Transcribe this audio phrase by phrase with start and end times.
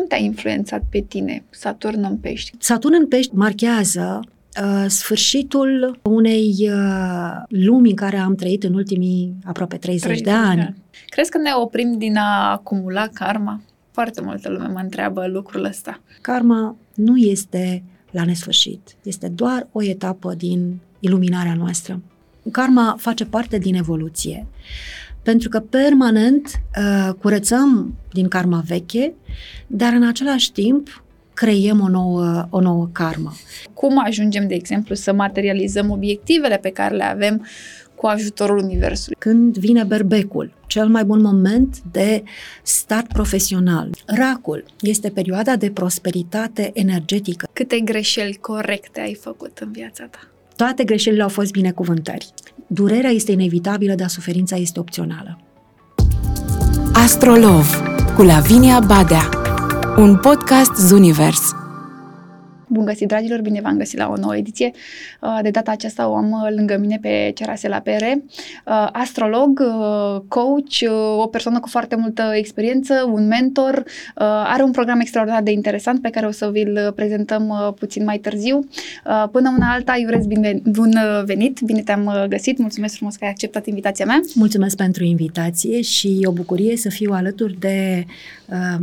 [0.00, 2.52] Cum te-a influențat pe tine Saturn în pești?
[2.58, 4.20] Saturn în pești marchează
[4.62, 10.30] uh, sfârșitul unei uh, lumi în care am trăit în ultimii aproape 30, 30 de
[10.30, 10.60] ani.
[10.60, 10.76] ani.
[11.06, 13.60] Crezi că ne oprim din a acumula karma?
[13.90, 16.00] Foarte multă lume mă întreabă lucrul ăsta.
[16.20, 18.96] Karma nu este la nesfârșit.
[19.02, 22.02] Este doar o etapă din iluminarea noastră.
[22.50, 24.46] Karma face parte din evoluție.
[25.22, 29.14] Pentru că permanent uh, curățăm din karma veche,
[29.66, 31.02] dar în același timp
[31.34, 33.32] creiem o nouă, o nouă karmă.
[33.74, 37.46] Cum ajungem, de exemplu, să materializăm obiectivele pe care le avem
[37.94, 39.16] cu ajutorul Universului?
[39.18, 42.22] Când vine berbecul, cel mai bun moment de
[42.62, 43.90] start profesional.
[44.06, 47.48] Racul este perioada de prosperitate energetică.
[47.52, 50.20] Câte greșeli corecte ai făcut în viața ta?
[50.60, 52.26] Toate greșelile au fost binecuvântări.
[52.66, 55.40] Durerea este inevitabilă, dar suferința este opțională.
[56.92, 57.66] Astrolov
[58.16, 59.28] cu Lavinia Badea
[59.96, 61.52] Un podcast Zunivers
[62.72, 63.40] Bun găsit, dragilor!
[63.40, 64.70] Bine v-am găsit la o nouă ediție.
[65.20, 68.24] Uh, de data aceasta o am uh, lângă mine pe Cerasela Pere,
[68.66, 69.62] uh, astrolog,
[70.28, 73.84] coach, o persoană cu foarte multă experiență, un mentor.
[74.14, 78.68] Are un program extraordinar de interesant pe care o să vi-l prezentăm puțin mai târziu.
[79.32, 80.92] Până una alta, urez bine, bun
[81.24, 81.60] venit!
[81.60, 82.58] Bine te-am găsit!
[82.58, 84.20] Mulțumesc frumos că ai acceptat invitația mea!
[84.34, 88.04] Mulțumesc pentru invitație și o bucurie să fiu alături de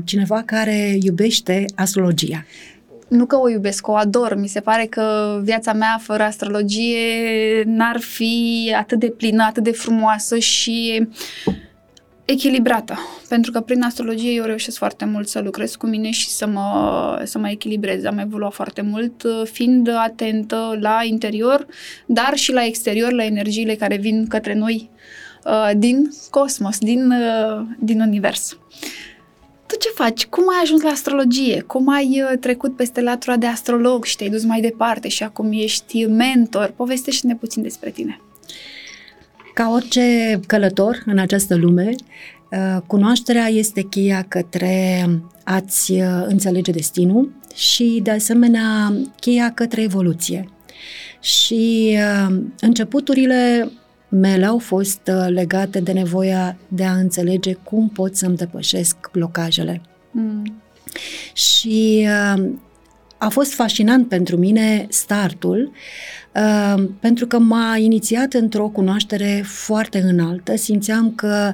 [0.03, 2.45] cineva care iubește astrologia
[3.08, 4.36] nu că o iubesc, o ador.
[4.36, 9.72] Mi se pare că viața mea fără astrologie n-ar fi atât de plină, atât de
[9.72, 11.08] frumoasă și
[12.25, 12.97] echilibrată.
[13.30, 17.22] Pentru că prin astrologie eu reușesc foarte mult să lucrez cu mine și să mă,
[17.23, 18.03] să mă echilibrez.
[18.03, 21.66] Am evoluat foarte mult, fiind atentă la interior,
[22.05, 24.89] dar și la exterior, la energiile care vin către noi
[25.45, 28.58] uh, din cosmos, din, uh, din univers
[29.67, 30.25] tu ce faci?
[30.25, 31.61] Cum ai ajuns la astrologie?
[31.61, 35.49] Cum ai uh, trecut peste latura de astrolog și te-ai dus mai departe și acum
[35.51, 36.73] ești mentor?
[36.75, 38.21] Povestește-ne puțin despre tine.
[39.53, 41.95] Ca orice călător în această lume,
[42.52, 45.05] uh, cunoașterea este cheia către
[45.43, 50.49] a-ți uh, înțelege destinul și, de asemenea, cheia către evoluție.
[51.21, 51.97] Și
[52.59, 53.71] începuturile
[54.09, 59.81] mele au fost uh, legate de nevoia de a înțelege cum pot să-mi depășesc blocajele.
[60.11, 60.61] Mm.
[61.33, 62.43] Și uh,
[63.17, 65.71] a fost fascinant pentru mine startul,
[66.35, 70.55] uh, pentru că m-a inițiat într-o cunoaștere foarte înaltă.
[70.55, 71.53] Simțeam că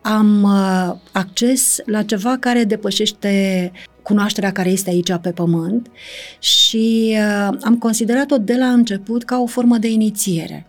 [0.00, 3.72] am uh, acces la ceva care depășește
[4.02, 5.90] cunoașterea care este aici pe pământ
[6.38, 10.66] și uh, am considerat-o de la început ca o formă de inițiere.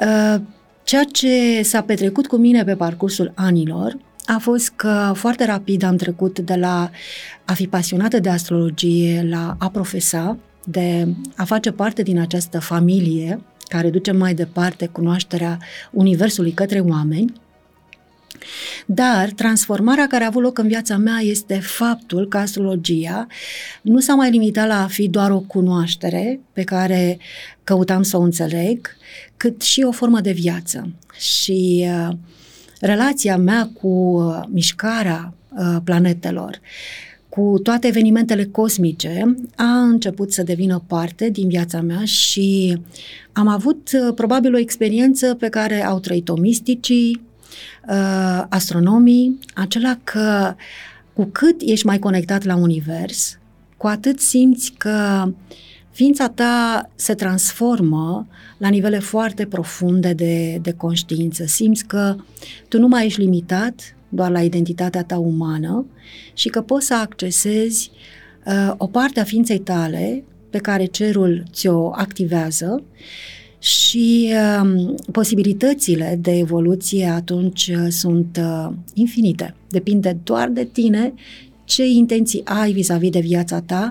[0.00, 0.40] Uh,
[0.84, 5.96] ceea ce s-a petrecut cu mine pe parcursul anilor a fost că foarte rapid am
[5.96, 6.90] trecut de la
[7.44, 13.40] a fi pasionată de astrologie la a profesa, de a face parte din această familie
[13.68, 15.58] care duce mai departe cunoașterea
[15.90, 17.32] Universului către oameni,
[18.86, 23.26] dar transformarea care a avut loc în viața mea este faptul că astrologia
[23.82, 27.18] nu s-a mai limitat la a fi doar o cunoaștere pe care
[27.64, 28.96] căutam să o înțeleg,
[29.36, 30.92] cât și o formă de viață.
[31.18, 32.14] Și uh,
[32.80, 36.60] relația mea cu uh, mișcarea uh, planetelor,
[37.28, 42.78] cu toate evenimentele cosmice, a început să devină parte din viața mea și
[43.32, 47.20] am avut uh, probabil o experiență pe care au trăit-o misticii,
[47.88, 50.54] uh, astronomii, acela că
[51.12, 53.38] cu cât ești mai conectat la univers,
[53.76, 55.28] cu atât simți că
[55.90, 61.44] ființa ta se transformă la nivele foarte profunde de, de conștiință.
[61.46, 62.16] Simți că
[62.68, 65.86] tu nu mai ești limitat doar la identitatea ta umană
[66.34, 67.90] și că poți să accesezi
[68.46, 72.82] uh, o parte a ființei tale pe care cerul ți-o activează
[73.58, 74.32] și
[74.62, 79.54] uh, posibilitățile de evoluție atunci uh, sunt uh, infinite.
[79.68, 81.14] Depinde doar de tine
[81.64, 83.88] ce intenții ai vis-a-vis de viața ta,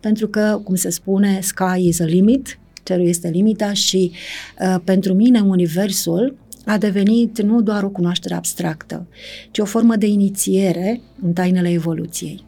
[0.00, 4.12] pentru că, cum se spune, sky is a limit, cerul este limita și
[4.60, 6.36] uh, pentru mine universul
[6.66, 9.06] a devenit nu doar o cunoaștere abstractă,
[9.50, 12.44] ci o formă de inițiere în tainele evoluției.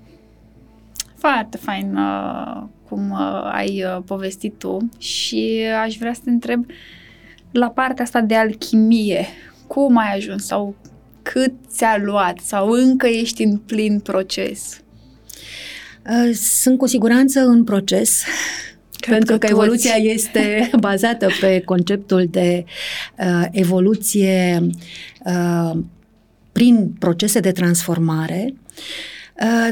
[1.14, 2.62] Foarte fain uh,
[2.92, 6.66] cum uh, ai uh, povestit tu și aș vrea să te întreb
[7.50, 9.26] la partea asta de alchimie,
[9.66, 10.74] cum ai ajuns sau
[11.22, 14.80] cât ți-a luat sau încă ești în plin proces?
[16.06, 18.22] Uh, sunt cu siguranță în proces.
[18.96, 22.64] Cred pentru că, că evoluția este bazată pe conceptul de
[23.18, 24.66] uh, evoluție
[25.24, 25.78] uh,
[26.52, 28.44] prin procese de transformare.
[28.48, 29.21] Uh,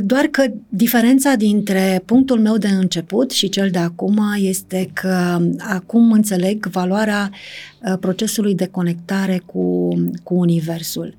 [0.03, 6.13] doar că diferența dintre punctul meu de început și cel de acum este că acum
[6.13, 9.89] înțeleg valoarea uh, procesului de conectare cu,
[10.23, 11.15] cu Universul.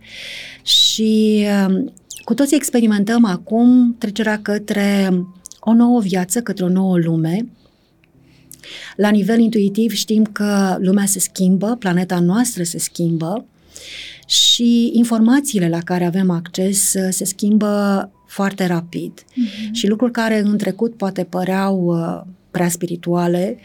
[0.64, 1.84] Și uh,
[2.24, 5.10] cu toții experimentăm acum trecerea către
[5.60, 7.48] o nouă viață, către o nouă lume.
[8.96, 13.46] La nivel intuitiv știm că lumea se schimbă, planeta noastră se schimbă
[14.28, 19.22] și informațiile la care avem acces se schimbă foarte rapid.
[19.22, 19.72] Mm-hmm.
[19.72, 23.58] Și lucruri care în trecut poate păreau uh, prea spirituale,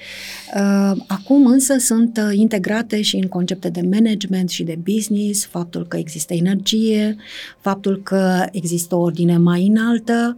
[0.55, 5.87] uh, acum însă sunt uh, integrate și în concepte de management și de business, faptul
[5.87, 7.17] că există energie,
[7.61, 10.37] faptul că există o ordine mai înaltă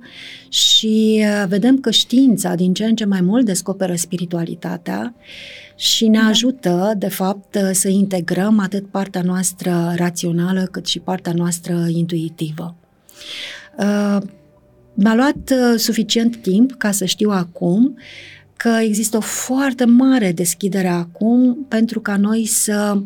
[0.49, 5.15] și vedem că știința din ce în ce mai mult descoperă spiritualitatea
[5.77, 6.25] și ne da.
[6.25, 12.77] ajută, de fapt, să integrăm atât partea noastră rațională cât și partea noastră intuitivă.
[13.79, 14.19] Uh,
[14.95, 17.99] mi-a luat uh, suficient timp ca să știu acum
[18.57, 23.03] că există o foarte mare deschidere acum pentru ca noi să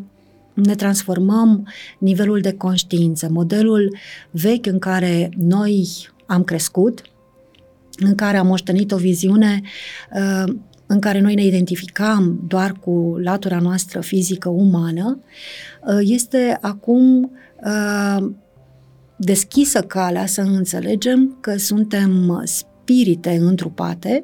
[0.53, 1.67] ne transformăm
[1.97, 3.97] nivelul de conștiință, modelul
[4.31, 5.87] vechi în care noi
[6.25, 7.01] am crescut,
[7.97, 9.61] în care am moștenit o viziune
[10.13, 10.53] uh,
[10.85, 15.19] în care noi ne identificam doar cu latura noastră fizică umană,
[16.01, 17.31] este acum
[19.15, 22.41] deschisă calea să înțelegem că suntem
[22.83, 24.21] spirite întrupate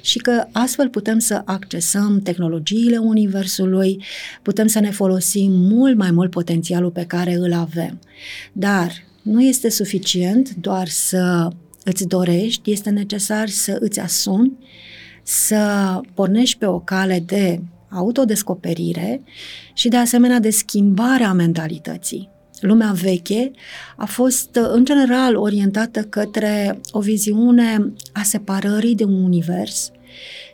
[0.00, 4.02] și că astfel putem să accesăm tehnologiile Universului,
[4.42, 7.98] putem să ne folosim mult mai mult potențialul pe care îl avem.
[8.52, 8.92] Dar
[9.22, 11.48] nu este suficient doar să
[11.84, 14.52] îți dorești, este necesar să îți asumi,
[15.22, 17.60] să pornești pe o cale de
[17.90, 19.22] autodescoperire
[19.74, 22.33] și de asemenea de schimbarea mentalității
[22.64, 23.50] lumea veche
[23.96, 29.90] a fost în general orientată către o viziune a separării de un univers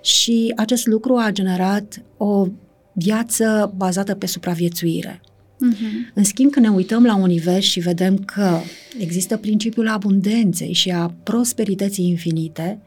[0.03, 2.47] și acest lucru a generat o
[2.93, 5.21] viață bazată pe supraviețuire.
[5.21, 6.13] Uh-huh.
[6.15, 8.59] În schimb, când ne uităm la univers și vedem că
[8.99, 12.79] există principiul abundenței și a prosperității infinite,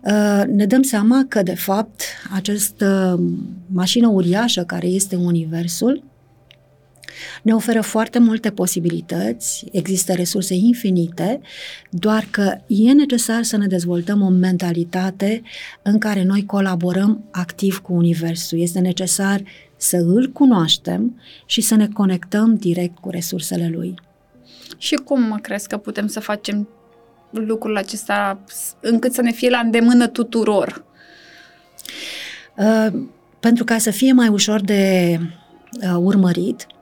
[0.00, 2.02] uh, ne dăm seama că, de fapt,
[2.34, 3.20] această
[3.66, 6.02] mașină uriașă care este Universul
[7.42, 11.40] ne oferă foarte multe posibilități, există resurse infinite,
[11.90, 15.42] doar că e necesar să ne dezvoltăm o mentalitate
[15.82, 18.60] în care noi colaborăm activ cu Universul.
[18.60, 19.42] Este necesar
[19.76, 23.94] să îl cunoaștem și să ne conectăm direct cu resursele lui.
[24.78, 26.68] Și cum crezi că putem să facem
[27.30, 28.40] lucrul acesta
[28.80, 30.84] încât să ne fie la îndemână tuturor?
[32.56, 33.02] Uh,
[33.40, 35.18] pentru ca să fie mai ușor de
[35.82, 36.81] uh, urmărit, Uh,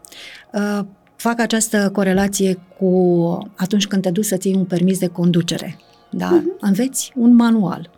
[1.17, 5.79] fac această corelație cu atunci când te duci să ții un permis de conducere.
[6.11, 6.41] Da?
[6.41, 6.59] Uh-huh.
[6.61, 7.91] Înveți un manual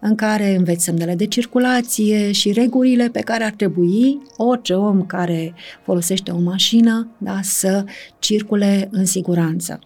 [0.00, 5.54] în care înveți semnele de circulație și regulile pe care ar trebui orice om care
[5.84, 7.84] folosește o mașină da, să
[8.18, 9.78] circule în siguranță.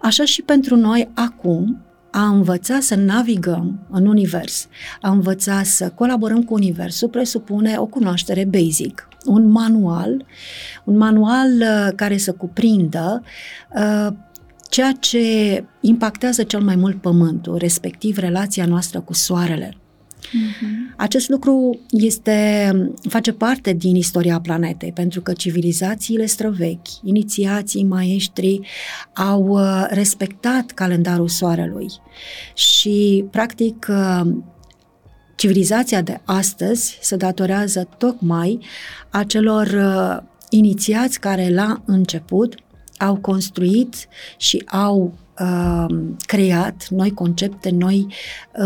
[0.00, 1.80] Așa și pentru noi acum,
[2.10, 4.68] a învăța să navigăm în univers,
[5.00, 10.26] a învăța să colaborăm cu universul presupune o cunoaștere basic, un manual,
[10.84, 13.22] un manual uh, care să cuprindă
[13.74, 14.08] uh,
[14.68, 19.76] ceea ce impactează cel mai mult pământul, respectiv relația noastră cu soarele.
[20.26, 20.96] Uh-huh.
[20.96, 22.70] Acest lucru este,
[23.08, 28.60] face parte din istoria planetei, pentru că civilizațiile străvechi, inițiații, maestri
[29.14, 31.86] au uh, respectat calendarul soarelui
[32.54, 33.86] și, practic,
[35.36, 38.58] civilizația de astăzi se datorează tocmai
[39.10, 42.54] acelor uh, inițiați care la început
[42.98, 43.94] au construit
[44.36, 48.06] și au uh, creat noi concepte, noi,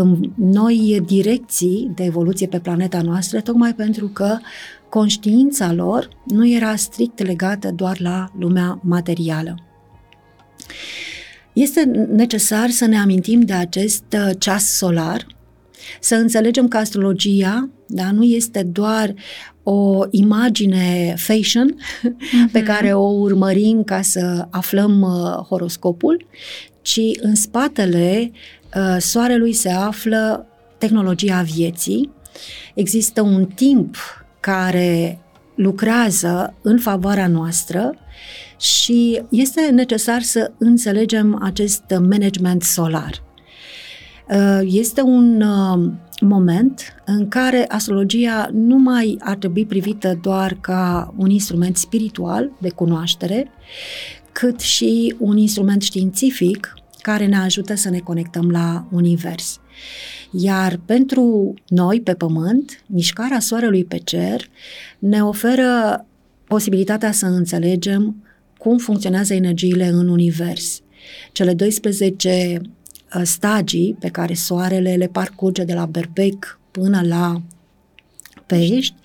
[0.01, 4.37] um, noi direcții de evoluție pe planeta noastră, tocmai pentru că
[4.89, 9.55] conștiința lor nu era strict legată doar la lumea materială.
[11.53, 15.25] Este necesar să ne amintim de acest uh, ceas solar,
[15.99, 19.13] să înțelegem că astrologia da, nu este doar
[19.63, 22.51] o imagine fashion mm-hmm.
[22.51, 26.25] pe care o urmărim ca să aflăm uh, horoscopul,
[26.81, 28.31] ci în spatele
[28.75, 30.45] uh, soarelui se află
[30.77, 32.09] tehnologia vieții.
[32.73, 33.95] Există un timp
[34.39, 35.19] care
[35.55, 37.95] lucrează în favoarea noastră
[38.59, 43.30] și este necesar să înțelegem acest management solar.
[44.29, 51.13] Uh, este un uh, moment în care astrologia nu mai ar trebui privită doar ca
[51.17, 53.51] un instrument spiritual de cunoaștere,
[54.31, 59.59] cât și un instrument științific care ne ajută să ne conectăm la univers.
[60.31, 64.49] Iar pentru noi, pe Pământ, mișcarea Soarelui pe cer
[64.99, 66.05] ne oferă
[66.47, 68.23] posibilitatea să înțelegem
[68.57, 70.81] cum funcționează energiile în univers.
[71.31, 72.69] Cele 12 uh,
[73.23, 77.41] stagii pe care Soarele le parcurge de la berbec până la
[78.45, 78.95] pești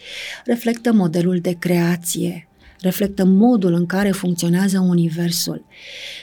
[0.44, 2.48] reflectă modelul de creație,
[2.80, 5.64] reflectă modul în care funcționează Universul.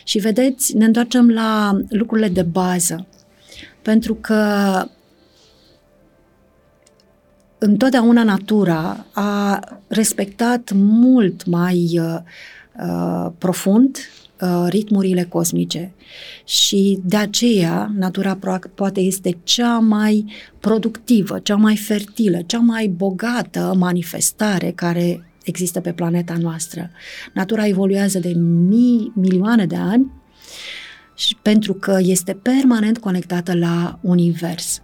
[0.03, 3.07] Și vedeți, ne întoarcem la lucrurile de bază,
[3.81, 4.41] pentru că
[7.57, 12.17] întotdeauna natura a respectat mult mai uh,
[12.79, 13.97] uh, profund
[14.43, 15.93] uh, ritmurile cosmice
[16.45, 18.38] și de aceea natura
[18.75, 20.25] poate este cea mai
[20.59, 26.89] productivă, cea mai fertilă, cea mai bogată manifestare care există pe planeta noastră.
[27.33, 28.33] Natura evoluează de
[28.67, 30.12] mii, milioane de ani
[31.15, 34.81] și pentru că este permanent conectată la univers.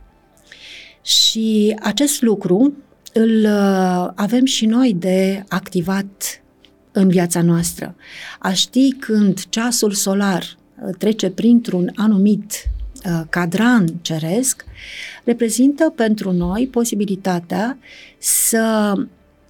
[1.01, 2.73] Și acest lucru
[3.13, 6.41] îl uh, avem și noi de activat
[6.91, 7.95] în viața noastră.
[8.39, 12.51] A ști când ceasul solar uh, trece printr-un anumit
[13.05, 14.65] uh, cadran ceresc,
[15.23, 17.77] reprezintă pentru noi posibilitatea
[18.17, 18.93] să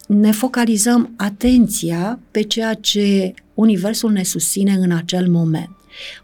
[0.08, 5.70] ne focalizăm atenția pe ceea ce Universul ne susține în acel moment.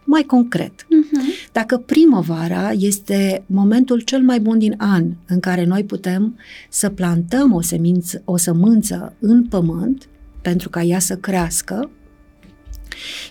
[0.03, 1.51] Mai concret, uh-huh.
[1.51, 7.53] dacă primăvara este momentul cel mai bun din an în care noi putem să plantăm
[7.53, 10.07] o, semință, o sămânță în pământ
[10.45, 11.91] pentru ca ea să crească,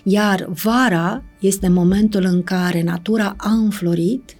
[0.03, 4.35] iar vara este momentul în care natura a înflorit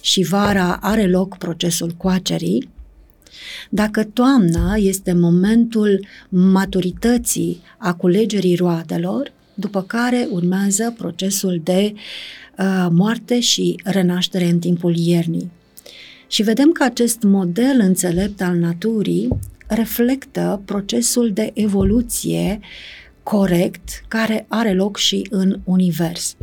[0.00, 2.68] și vara are loc procesul coacerii,
[3.70, 13.40] dacă toamna este momentul maturității a culegerii roadelor, după care urmează procesul de uh, moarte
[13.40, 15.50] și renaștere în timpul iernii.
[16.26, 19.28] Și vedem că acest model înțelept al naturii
[19.74, 22.60] reflectă procesul de evoluție
[23.22, 26.36] corect care are loc și în univers.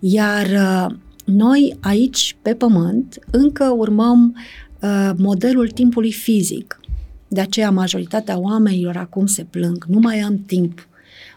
[0.00, 4.36] Iar uh, noi aici, pe Pământ, încă urmăm
[4.80, 6.80] uh, modelul timpului fizic.
[7.28, 10.88] De aceea majoritatea oamenilor acum se plâng, nu mai am timp.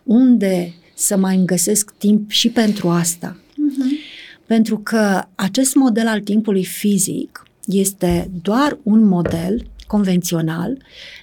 [0.04, 3.38] Unde să mai îmi găsesc timp și pentru asta.
[3.38, 4.20] Uh-huh.
[4.46, 10.78] Pentru că acest model al timpului fizic este doar un model convențional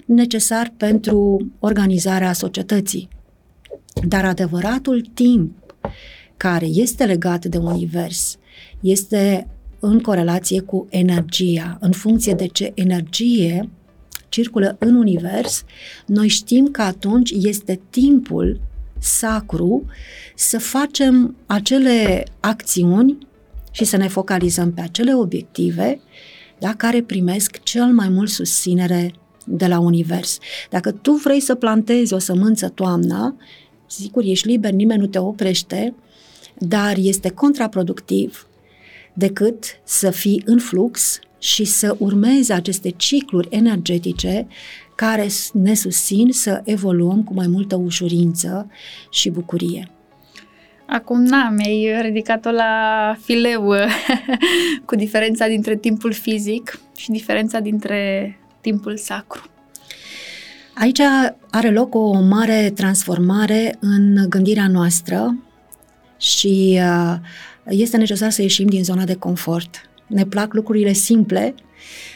[0.05, 3.07] necesar pentru organizarea societății.
[4.07, 5.75] Dar adevăratul timp
[6.37, 8.37] care este legat de univers
[8.79, 9.47] este
[9.79, 11.77] în corelație cu energia.
[11.81, 13.69] În funcție de ce energie
[14.29, 15.63] circulă în univers,
[16.05, 18.61] noi știm că atunci este timpul
[18.99, 19.85] sacru
[20.35, 23.17] să facem acele acțiuni
[23.71, 25.99] și să ne focalizăm pe acele obiective
[26.59, 29.13] da, care primesc cel mai mult susținere
[29.45, 30.37] de la univers.
[30.69, 33.35] Dacă tu vrei să plantezi o sămânță toamna,
[33.85, 35.95] sigur, ești liber, nimeni nu te oprește,
[36.57, 38.47] dar este contraproductiv
[39.13, 44.47] decât să fii în flux și să urmezi aceste cicluri energetice
[44.95, 48.69] care ne susțin să evoluăm cu mai multă ușurință
[49.09, 49.91] și bucurie.
[50.91, 53.73] Acum, na, mi-ai ridicat-o la fileu
[54.85, 59.41] cu diferența dintre timpul fizic și diferența dintre timpul sacru.
[60.73, 60.99] Aici
[61.49, 65.37] are loc o mare transformare în gândirea noastră
[66.17, 67.15] și uh,
[67.65, 69.89] este necesar să ieșim din zona de confort.
[70.07, 71.55] Ne plac lucrurile simple,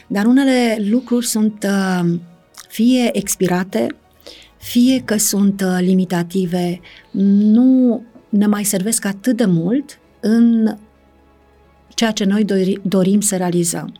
[0.07, 2.19] dar unele lucruri sunt uh,
[2.69, 3.87] fie expirate,
[4.57, 6.79] fie că sunt uh, limitative,
[7.11, 8.01] nu
[8.33, 10.75] ne mai servesc atât de mult în
[11.89, 12.45] ceea ce noi
[12.81, 13.93] dorim să realizăm.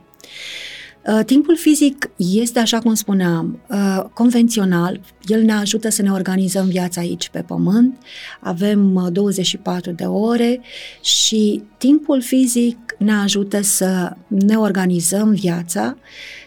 [1.06, 5.00] Uh, timpul fizic este, așa cum spuneam, uh, convențional.
[5.24, 7.96] El ne ajută să ne organizăm viața aici pe pământ.
[8.40, 10.60] Avem 24 de ore
[11.02, 15.96] și timpul fizic ne ajută să ne organizăm viața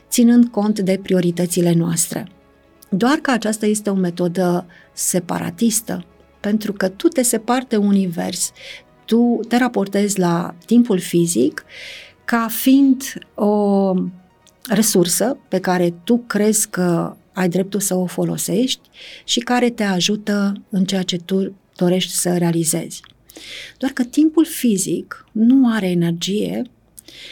[0.10, 2.27] ținând cont de prioritățile noastre.
[2.89, 6.06] Doar că aceasta este o metodă separatistă,
[6.39, 8.51] pentru că tu te separi de univers,
[9.06, 11.65] tu te raportezi la timpul fizic
[12.25, 13.03] ca fiind
[13.36, 13.94] o
[14.67, 18.89] resursă pe care tu crezi că ai dreptul să o folosești
[19.24, 23.01] și care te ajută în ceea ce tu dorești să realizezi.
[23.77, 26.62] Doar că timpul fizic nu are energie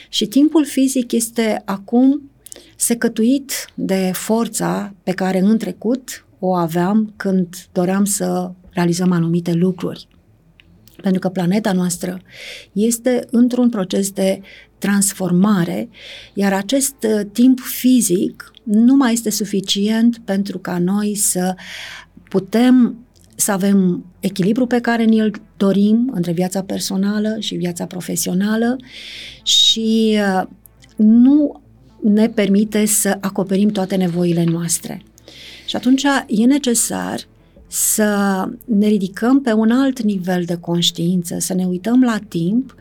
[0.10, 2.32] și timpul fizic este acum
[2.76, 10.08] secătuit de forța pe care în trecut o aveam când doream să realizăm anumite lucruri.
[11.02, 12.22] Pentru că planeta noastră
[12.72, 14.42] este într-un proces de
[14.78, 15.90] transformare,
[16.34, 21.56] iar acest uh, timp fizic nu mai este suficient pentru ca noi să
[22.30, 23.00] putem
[23.36, 28.76] să avem echilibru pe care ni-l dorim între viața personală și viața profesională
[29.44, 30.48] și uh,
[30.96, 31.62] nu
[32.02, 35.04] ne permite să acoperim toate nevoile noastre.
[35.66, 37.28] Și atunci e necesar
[37.76, 42.76] să ne ridicăm pe un alt nivel de conștiință, să ne uităm la timp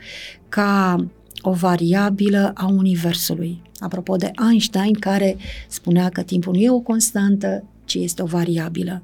[0.49, 1.05] ca
[1.41, 3.63] o variabilă a Universului.
[3.79, 5.37] Apropo de Einstein, care
[5.69, 9.03] spunea că timpul nu e o constantă, ci este o variabilă.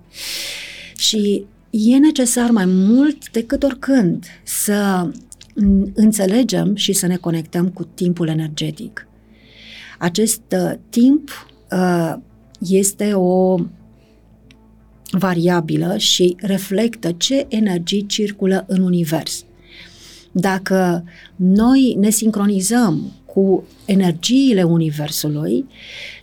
[0.97, 5.11] Și e necesar mai mult decât oricând să
[5.95, 9.07] înțelegem și să ne conectăm cu timpul energetic.
[9.99, 11.31] Acest uh, timp
[11.71, 12.15] uh,
[12.59, 13.59] este o
[15.11, 19.45] variabilă și reflectă ce energii circulă în univers.
[20.33, 21.05] Dacă
[21.37, 25.65] noi ne sincronizăm cu energiile universului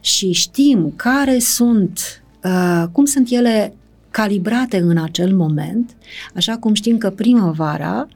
[0.02, 3.74] și știm care sunt, uh, cum sunt ele
[4.10, 5.96] calibrate în acel moment,
[6.36, 8.08] așa cum știm că primăvara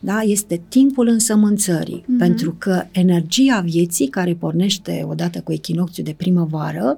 [0.00, 2.18] da, este timpul însămânțării, mm-hmm.
[2.18, 6.96] pentru că energia vieții care pornește odată cu echinocțiul de primăvară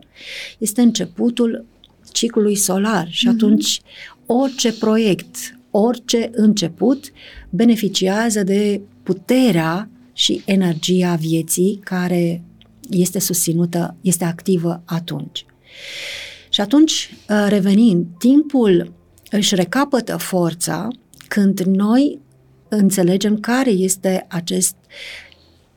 [0.59, 1.65] este începutul
[2.13, 3.33] ciclului solar și mm-hmm.
[3.33, 3.81] atunci
[4.27, 7.11] orice proiect, orice început
[7.51, 12.43] beneficiază de puterea și energia vieții care
[12.91, 15.45] este susținută, este activă atunci.
[16.49, 18.93] Și atunci, uh, revenind, timpul
[19.31, 20.89] își recapătă forța
[21.29, 22.19] când noi
[22.69, 24.75] înțelegem care este acest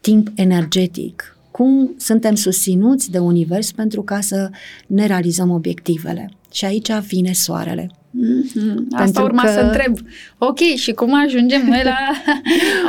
[0.01, 4.49] timp energetic, cum suntem susținuți de univers pentru ca să
[4.87, 6.29] ne realizăm obiectivele.
[6.51, 7.91] Și aici vine soarele.
[7.91, 8.75] Mm-hmm.
[8.91, 9.51] Asta pentru urma că...
[9.51, 9.97] să întreb.
[10.37, 11.97] Ok, și cum ajungem noi la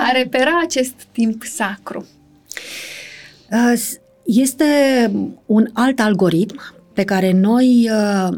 [0.09, 2.06] a repera acest timp sacru?
[3.50, 3.83] Uh,
[4.25, 4.64] este
[5.47, 6.61] un alt algoritm
[6.92, 8.29] pe care noi uh,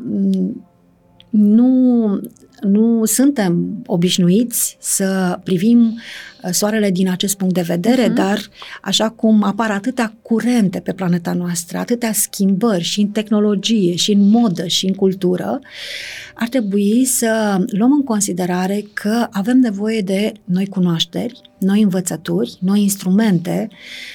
[1.30, 2.20] nu,
[2.60, 8.14] nu suntem obișnuiți să privim uh, soarele din acest punct de vedere, uh-huh.
[8.14, 8.48] dar
[8.82, 14.28] așa cum apar atâtea curente pe planeta noastră, atâtea schimbări și în tehnologie, și în
[14.28, 15.58] modă, și în cultură,
[16.34, 22.82] ar trebui să luăm în considerare că avem nevoie de noi cunoașteri, noi învățături, noi
[22.82, 23.68] instrumente,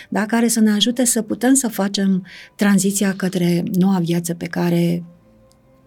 [0.09, 5.03] da, care să ne ajute să putem să facem tranziția către noua viață pe care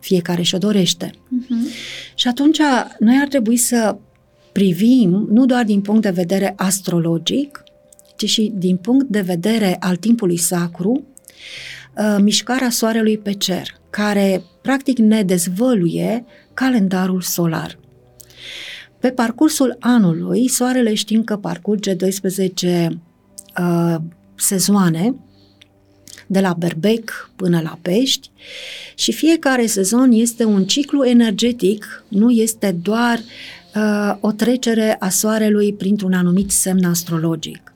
[0.01, 1.11] fiecare și-o dorește.
[1.11, 1.75] Uh-huh.
[2.15, 2.59] Și atunci
[2.99, 3.97] noi ar trebui să
[4.55, 7.63] privim nu doar din punct de vedere astrologic,
[8.17, 11.05] ci și din punct de vedere al timpului sacru,
[11.97, 17.79] uh, mișcarea soarelui pe cer, care practic ne dezvăluie calendarul solar.
[18.99, 23.01] Pe parcursul anului, soarele știm că parcurge 12
[23.59, 23.97] uh,
[24.35, 25.15] sezoane,
[26.27, 28.31] de la berbec până la pești
[28.95, 33.25] și fiecare sezon este un ciclu energetic, nu este doar uh,
[34.21, 37.75] o trecere a soarelui printr-un anumit semn astrologic.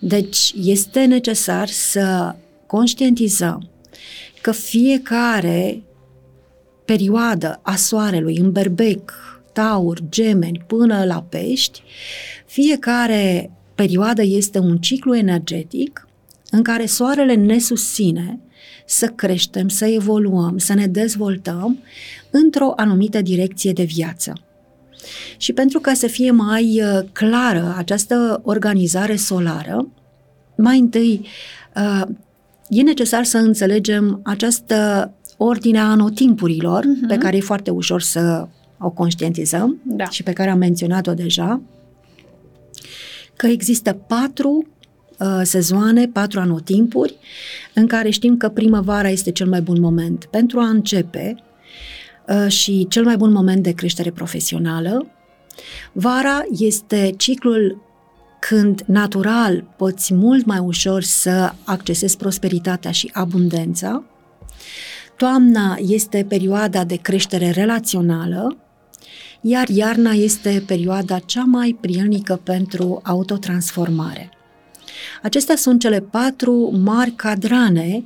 [0.00, 2.34] Deci este necesar să
[2.66, 3.68] conștientizăm
[4.40, 5.82] că fiecare
[6.84, 9.12] perioadă a soarelui în berbec,
[9.52, 11.82] taur, gemeni până la pești,
[12.46, 16.08] fiecare perioadă este un ciclu energetic
[16.50, 18.40] în care soarele ne susține
[18.86, 21.78] să creștem, să evoluăm, să ne dezvoltăm
[22.30, 24.32] într-o anumită direcție de viață.
[25.36, 29.88] Și pentru ca să fie mai uh, clară această organizare solară,
[30.56, 31.26] mai întâi
[31.76, 32.08] uh,
[32.68, 37.08] e necesar să înțelegem această ordine a anotimpurilor, uh-huh.
[37.08, 40.08] pe care e foarte ușor să o conștientizăm da.
[40.08, 41.60] și pe care am menționat-o deja,
[43.36, 44.66] că există patru
[45.18, 47.16] uh, sezoane, patru anotimpuri,
[47.74, 51.47] în care știm că primăvara este cel mai bun moment pentru a începe uh,
[52.48, 55.06] și cel mai bun moment de creștere profesională.
[55.92, 57.82] Vara este ciclul
[58.40, 64.04] când natural poți mult mai ușor să accesezi prosperitatea și abundența.
[65.16, 68.56] Toamna este perioada de creștere relațională,
[69.40, 74.30] iar iarna este perioada cea mai prielnică pentru autotransformare.
[75.22, 78.02] Acestea sunt cele patru mari cadrane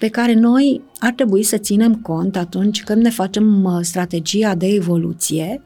[0.00, 4.66] pe care noi ar trebui să ținem cont atunci când ne facem uh, strategia de
[4.66, 5.62] evoluție,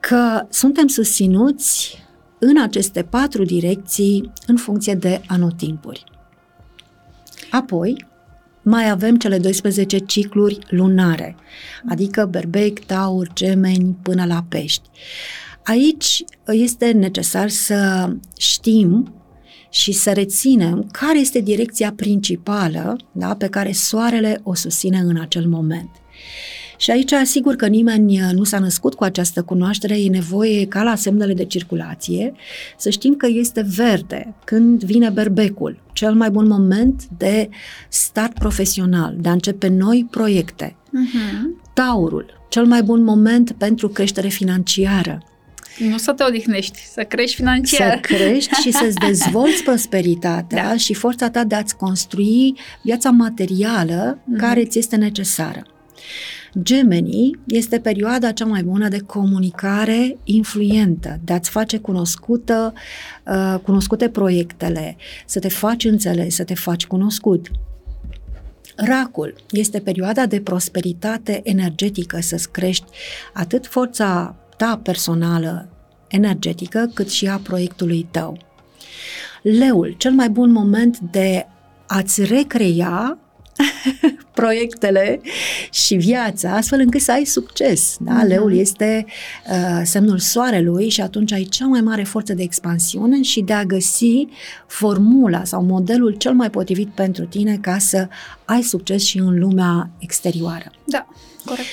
[0.00, 1.98] că suntem susținuți
[2.38, 6.04] în aceste patru direcții în funcție de anotimpuri.
[7.50, 8.06] Apoi,
[8.62, 11.36] mai avem cele 12 cicluri lunare,
[11.88, 14.88] adică berbec, taur, gemeni până la pești.
[15.64, 19.14] Aici este necesar să știm
[19.74, 25.46] și să reținem care este direcția principală da, pe care soarele o susține în acel
[25.46, 25.88] moment.
[26.76, 30.94] Și aici asigur că nimeni nu s-a născut cu această cunoaștere, e nevoie ca la
[30.94, 32.32] semnele de circulație
[32.76, 37.48] să știm că este verde când vine berbecul, cel mai bun moment de
[37.88, 40.76] start profesional, de a începe noi proiecte.
[40.86, 41.72] Uh-huh.
[41.72, 45.22] Taurul, cel mai bun moment pentru creștere financiară,
[45.78, 48.00] nu să te odihnești, să crești financiar.
[48.04, 50.76] Să crești și să-ți dezvolți prosperitatea da.
[50.76, 54.38] și forța ta de a-ți construi viața materială mm-hmm.
[54.38, 55.66] care ți este necesară.
[56.62, 62.72] Gemenii este perioada cea mai bună de comunicare influentă, de a-ți face cunoscută,
[63.26, 67.50] uh, cunoscute proiectele, să te faci înțeles, să te faci cunoscut.
[68.76, 72.86] Racul este perioada de prosperitate energetică, să-ți crești
[73.32, 75.68] atât forța ta personală
[76.08, 78.38] energetică, cât și a proiectului tău.
[79.42, 81.46] Leul, cel mai bun moment de
[81.86, 83.18] a-ți recrea
[84.34, 85.20] proiectele
[85.70, 87.96] și viața, astfel încât să ai succes.
[88.00, 88.22] Da?
[88.22, 88.26] Uh-huh.
[88.26, 89.06] Leul este
[89.50, 93.64] uh, semnul soarelui și atunci ai cea mai mare forță de expansiune și de a
[93.64, 94.26] găsi
[94.66, 98.08] formula sau modelul cel mai potrivit pentru tine ca să
[98.44, 100.72] ai succes și în lumea exterioară.
[100.84, 101.06] Da,
[101.44, 101.66] corect.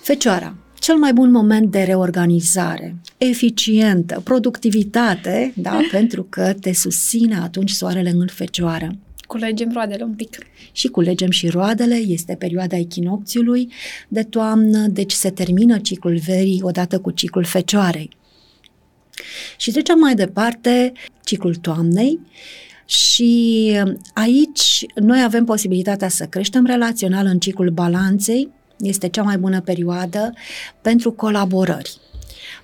[0.00, 7.70] Fecioara cel mai bun moment de reorganizare, eficientă, productivitate, da, pentru că te susține atunci
[7.70, 8.96] soarele în fecioară.
[9.26, 10.38] Culegem roadele un pic.
[10.72, 13.72] Și culegem și roadele, este perioada echinocțiului
[14.08, 18.10] de toamnă, deci se termină ciclul verii odată cu ciclul fecioarei.
[19.56, 20.92] Și trecem mai departe
[21.24, 22.18] ciclul toamnei
[22.86, 23.70] și
[24.14, 30.32] aici noi avem posibilitatea să creștem relațional în ciclul balanței, este cea mai bună perioadă
[30.80, 31.96] pentru colaborări,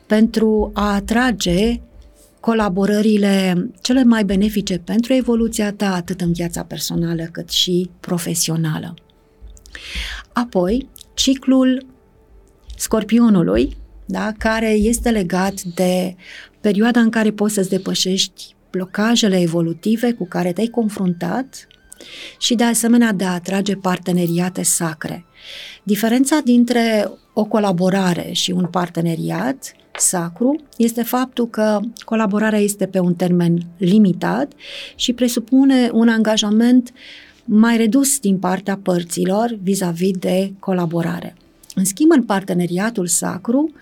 [0.07, 1.81] pentru a atrage
[2.41, 8.95] colaborările cele mai benefice pentru evoluția ta, atât în viața personală cât și profesională.
[10.33, 11.87] Apoi, ciclul
[12.77, 16.17] scorpionului, da, care este legat de
[16.61, 21.67] perioada în care poți să-ți depășești blocajele evolutive cu care te-ai confruntat
[22.39, 25.25] și de asemenea de a atrage parteneriate sacre.
[25.83, 33.15] Diferența dintre o colaborare și un parteneriat sacru este faptul că colaborarea este pe un
[33.15, 34.53] termen limitat
[34.95, 36.93] și presupune un angajament
[37.45, 41.37] mai redus din partea părților vis-a-vis de colaborare.
[41.75, 43.73] În schimb, în parteneriatul sacru,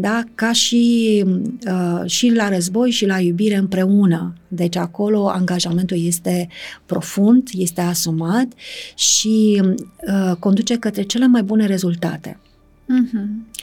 [0.00, 1.24] da, ca și,
[1.66, 4.34] uh, și la război și la iubire împreună.
[4.48, 6.48] Deci acolo angajamentul este
[6.86, 8.46] profund, este asumat
[8.94, 12.38] și uh, conduce către cele mai bune rezultate.
[12.82, 13.56] Uh-huh.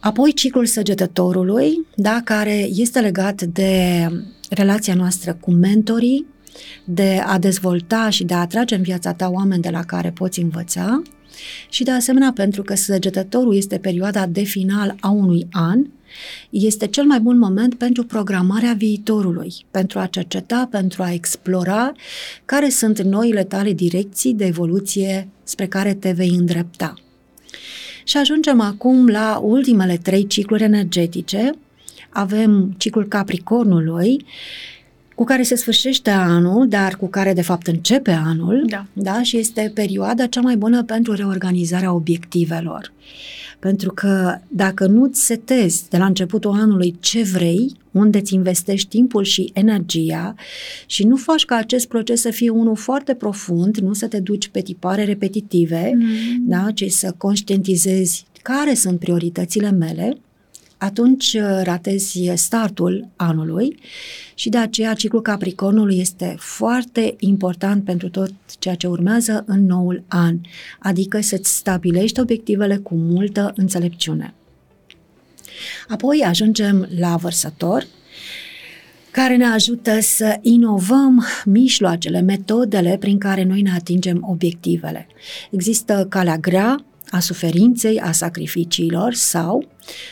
[0.00, 4.06] Apoi ciclul săgetătorului, da, care este legat de
[4.50, 6.26] relația noastră cu mentorii,
[6.84, 10.40] de a dezvolta și de a atrage în viața ta oameni de la care poți
[10.40, 11.02] învăța
[11.68, 15.84] și de asemenea pentru că săgetătorul este perioada de final a unui an,
[16.50, 21.92] este cel mai bun moment pentru programarea viitorului, pentru a cerceta, pentru a explora
[22.44, 26.94] care sunt noile tale direcții de evoluție spre care te vei îndrepta.
[28.04, 31.52] Și ajungem acum la ultimele trei cicluri energetice.
[32.10, 34.24] Avem ciclul Capricornului,
[35.22, 38.86] cu care se sfârșește anul, dar cu care de fapt începe anul, da.
[38.92, 39.22] Da?
[39.22, 42.92] și este perioada cea mai bună pentru reorganizarea obiectivelor.
[43.58, 49.24] Pentru că dacă nu-ți setezi de la începutul anului ce vrei, unde îți investești timpul
[49.24, 50.34] și energia
[50.86, 54.48] și nu faci ca acest proces să fie unul foarte profund, nu să te duci
[54.48, 56.04] pe tipare repetitive, mm.
[56.46, 56.66] da?
[56.74, 60.16] ci să conștientizezi care sunt prioritățile mele,
[60.82, 63.78] atunci uh, ratezi startul anului
[64.34, 70.02] și de aceea ciclul Capricornului este foarte important pentru tot ceea ce urmează în noul
[70.08, 70.38] an,
[70.78, 74.34] adică să-ți stabilești obiectivele cu multă înțelepciune.
[75.88, 77.86] Apoi ajungem la vărsător,
[79.10, 85.06] care ne ajută să inovăm mijloacele, metodele prin care noi ne atingem obiectivele.
[85.50, 89.68] Există calea grea, a suferinței, a sacrificiilor sau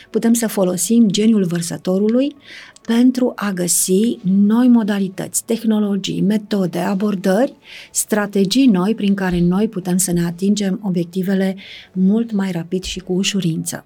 [0.09, 2.35] putem să folosim geniul vărsătorului
[2.81, 7.55] pentru a găsi noi modalități, tehnologii, metode, abordări,
[7.91, 11.55] strategii noi prin care noi putem să ne atingem obiectivele
[11.91, 13.83] mult mai rapid și cu ușurință.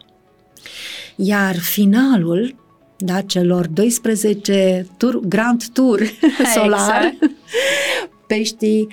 [1.15, 2.55] Iar finalul
[2.97, 6.01] da, celor 12 tur, Grand Tour
[6.55, 8.87] solar exact peștii,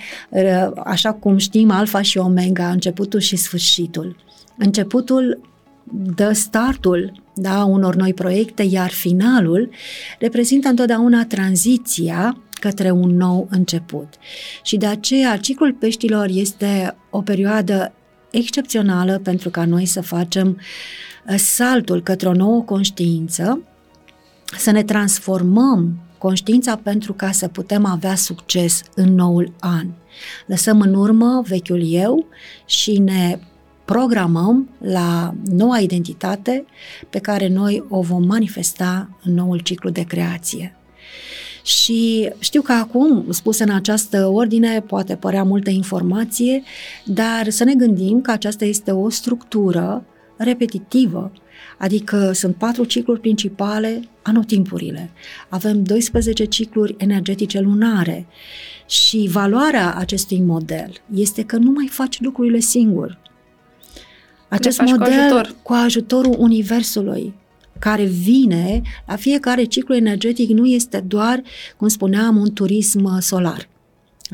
[0.83, 4.15] așa cum știm, alfa și omega, începutul și sfârșitul.
[4.57, 5.51] Începutul
[6.15, 9.69] dă startul da, unor noi proiecte, iar finalul
[10.19, 14.07] reprezintă întotdeauna tranziția către un nou început.
[14.63, 17.93] Și de aceea ciclul peștilor este o perioadă
[18.31, 20.57] excepțională pentru ca noi să facem
[21.27, 23.61] uh, saltul către o nouă conștiință,
[24.57, 29.87] să ne transformăm conștiința pentru ca să putem avea succes în noul an.
[30.45, 32.25] Lăsăm în urmă vechiul eu
[32.65, 33.39] și ne
[33.85, 36.65] programăm la noua identitate
[37.09, 40.75] pe care noi o vom manifesta în noul ciclu de creație.
[41.63, 46.63] Și știu că acum, spus în această ordine, poate părea multă informație,
[47.05, 50.05] dar să ne gândim că aceasta este o structură
[50.37, 51.31] repetitivă,
[51.83, 55.09] adică sunt patru cicluri principale, anotimpurile.
[55.49, 58.25] Avem 12 cicluri energetice lunare
[58.87, 63.19] și valoarea acestui model este că nu mai faci lucrurile singur.
[64.47, 65.55] Acest model cu, ajutor.
[65.61, 67.33] cu ajutorul Universului,
[67.79, 71.41] care vine la fiecare ciclu energetic nu este doar,
[71.77, 73.67] cum spuneam, un turism solar.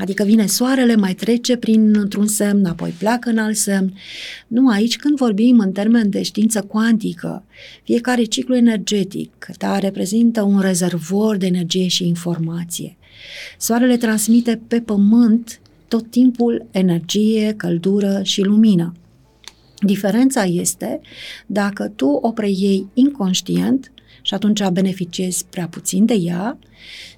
[0.00, 3.94] Adică vine soarele, mai trece prin într-un semn, apoi pleacă în alt semn.
[4.46, 7.44] Nu, aici când vorbim în termen de știință cuantică,
[7.82, 12.96] fiecare ciclu energetic da, reprezintă un rezervor de energie și informație.
[13.58, 18.94] Soarele transmite pe pământ tot timpul energie, căldură și lumină.
[19.80, 21.00] Diferența este
[21.46, 23.92] dacă tu o preiei inconștient
[24.30, 26.58] și atunci beneficiezi prea puțin de ea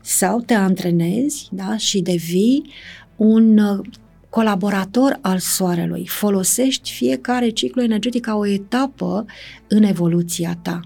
[0.00, 2.72] sau te antrenezi da, și devii
[3.16, 3.86] un uh,
[4.28, 6.06] colaborator al soarelui.
[6.06, 9.26] Folosești fiecare ciclu energetic ca o etapă
[9.68, 10.80] în evoluția ta.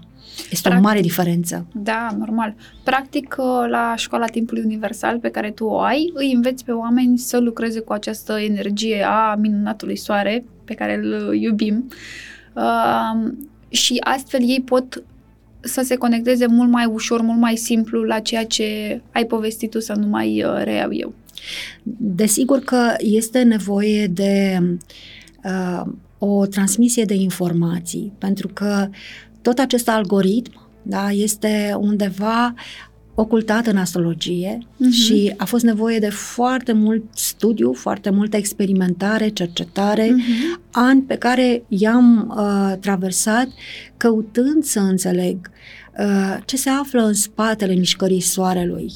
[0.49, 1.67] Este Practic, o mare diferență.
[1.73, 2.55] Da, normal.
[2.83, 7.17] Practic, uh, la școala timpului universal pe care tu o ai, îi înveți pe oameni
[7.17, 11.89] să lucreze cu această energie a minunatului soare pe care îl iubim
[12.53, 13.31] uh,
[13.69, 15.03] și astfel ei pot
[15.67, 19.79] să se conecteze mult mai ușor, mult mai simplu la ceea ce ai povestit tu
[19.79, 21.13] să nu mai uh, reiau eu.
[21.97, 24.59] Desigur că este nevoie de
[25.43, 25.81] uh,
[26.17, 28.89] o transmisie de informații, pentru că
[29.41, 32.53] tot acest algoritm da, este undeva
[33.19, 34.91] ocultat în astrologie uh-huh.
[34.91, 40.61] și a fost nevoie de foarte mult studiu, foarte multă experimentare, cercetare, uh-huh.
[40.71, 43.47] ani pe care i-am uh, traversat
[43.97, 45.51] căutând să înțeleg
[45.99, 48.91] uh, ce se află în spatele mișcării soarelui.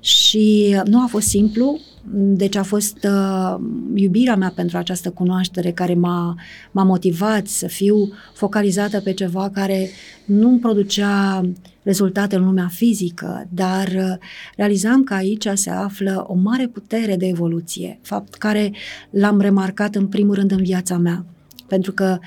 [0.00, 3.60] Și nu a fost simplu, deci a fost uh,
[3.94, 6.34] iubirea mea pentru această cunoaștere care m-a,
[6.70, 9.88] m-a motivat să fiu focalizată pe ceva care
[10.24, 11.42] nu îmi producea
[11.82, 14.14] rezultate în lumea fizică, dar uh,
[14.56, 18.72] realizam că aici se află o mare putere de evoluție, fapt care
[19.10, 21.24] l-am remarcat în primul rând în viața mea.
[21.66, 22.18] Pentru că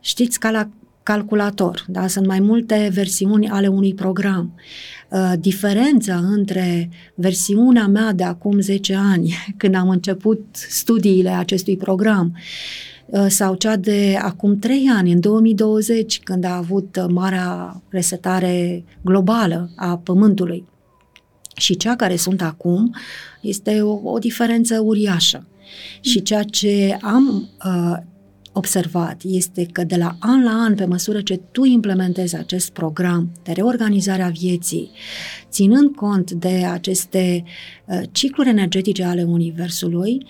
[0.00, 0.68] știți, ca la
[1.04, 2.06] calculator, da?
[2.06, 4.54] sunt mai multe versiuni ale unui program.
[5.10, 12.36] Uh, diferența între versiunea mea de acum 10 ani, când am început studiile acestui program,
[13.06, 19.70] uh, sau cea de acum 3 ani, în 2020, când a avut marea resetare globală
[19.76, 20.64] a Pământului,
[21.56, 22.94] și cea care sunt acum,
[23.40, 25.46] este o, o diferență uriașă.
[26.00, 27.96] Și ceea ce am uh,
[28.56, 33.30] observat este că de la an la an, pe măsură ce tu implementezi acest program
[33.42, 34.90] de reorganizare a vieții,
[35.50, 37.44] ținând cont de aceste
[37.84, 40.26] uh, cicluri energetice ale Universului,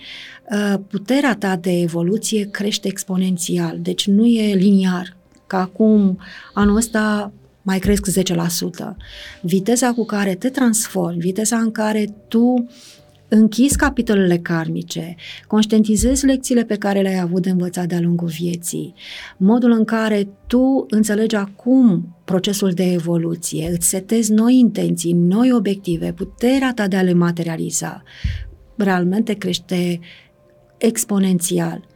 [0.51, 5.15] uh, puterea ta de evoluție crește exponențial, deci nu e liniar,
[5.47, 6.19] ca acum
[6.53, 8.95] anul ăsta mai cresc 10%.
[9.41, 12.65] Viteza cu care te transformi, viteza în care tu uh,
[13.27, 15.15] închizi capitolele karmice,
[15.47, 18.93] conștientizezi lecțiile pe care le-ai avut de învățat de-a lungul vieții,
[19.37, 26.13] modul în care tu înțelegi acum procesul de evoluție, îți setezi noi intenții, noi obiective,
[26.13, 28.03] puterea ta de a le materializa,
[28.77, 29.99] realmente crește
[30.77, 31.87] exponențial,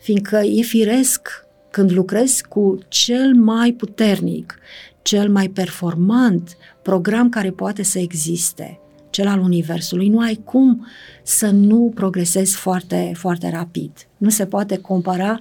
[0.00, 1.28] fiindcă e firesc
[1.70, 4.58] când lucrezi cu cel mai puternic,
[5.02, 8.76] cel mai performant program care poate să existe–
[9.12, 10.86] cel al Universului, nu ai cum
[11.22, 13.90] să nu progresezi foarte, foarte rapid.
[14.16, 15.40] Nu se poate compara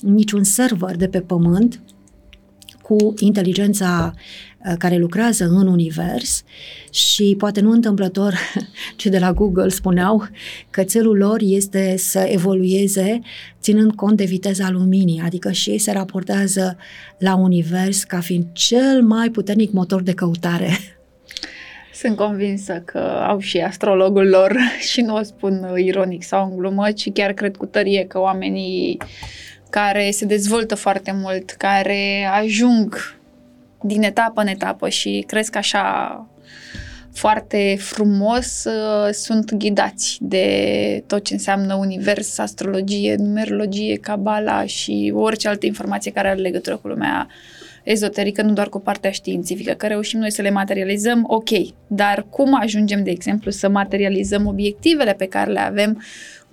[0.00, 1.80] niciun server de pe Pământ
[2.82, 6.44] cu inteligența uh, care lucrează în univers
[6.90, 8.34] și poate nu întâmplător
[8.96, 10.28] ce de la Google spuneau
[10.70, 13.20] că țelul lor este să evolueze
[13.60, 16.76] ținând cont de viteza luminii, adică și ei se raportează
[17.18, 20.78] la univers ca fiind cel mai puternic motor de căutare
[21.94, 24.56] sunt convinsă că au și astrologul lor
[24.90, 28.98] și nu o spun ironic sau în glumă, ci chiar cred cu tărie că oamenii
[29.70, 33.16] care se dezvoltă foarte mult, care ajung
[33.82, 36.28] din etapă în etapă și cresc așa
[37.12, 45.48] foarte frumos, uh, sunt ghidați de tot ce înseamnă univers, astrologie, numerologie, cabala și orice
[45.48, 47.26] altă informație care are legătură cu lumea
[47.84, 51.48] ezoterică, nu doar cu partea științifică, că reușim noi să le materializăm, ok,
[51.86, 56.02] dar cum ajungem, de exemplu, să materializăm obiectivele pe care le avem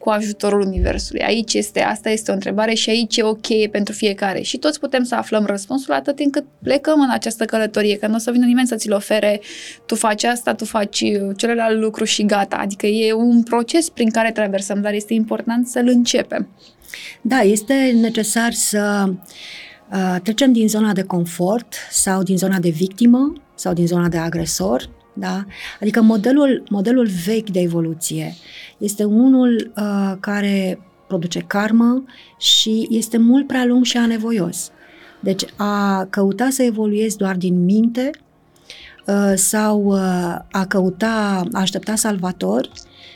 [0.02, 1.22] cu ajutorul Universului.
[1.22, 4.42] Aici este, asta este o întrebare și aici e o cheie pentru fiecare.
[4.42, 8.16] Și toți putem să aflăm răspunsul atât timp cât plecăm în această călătorie, că nu
[8.16, 9.42] o să vină nimeni să ți-l ofere,
[9.86, 11.04] tu faci asta, tu faci
[11.36, 12.56] celălalt lucru și gata.
[12.56, 16.48] Adică e un proces prin care traversăm, dar este important să-l începem.
[17.22, 19.14] Da, este necesar să
[19.92, 24.18] uh, trecem din zona de confort sau din zona de victimă sau din zona de
[24.18, 25.46] agresor da?
[25.82, 28.34] Adică modelul, modelul vechi de evoluție
[28.78, 32.04] este unul uh, care produce karmă
[32.38, 34.72] și este mult prea lung și anevoios.
[35.20, 38.31] Deci a căuta să evoluezi doar din minte uh,
[39.36, 40.00] sau uh,
[40.52, 42.72] a căuta, a aștepta salvatori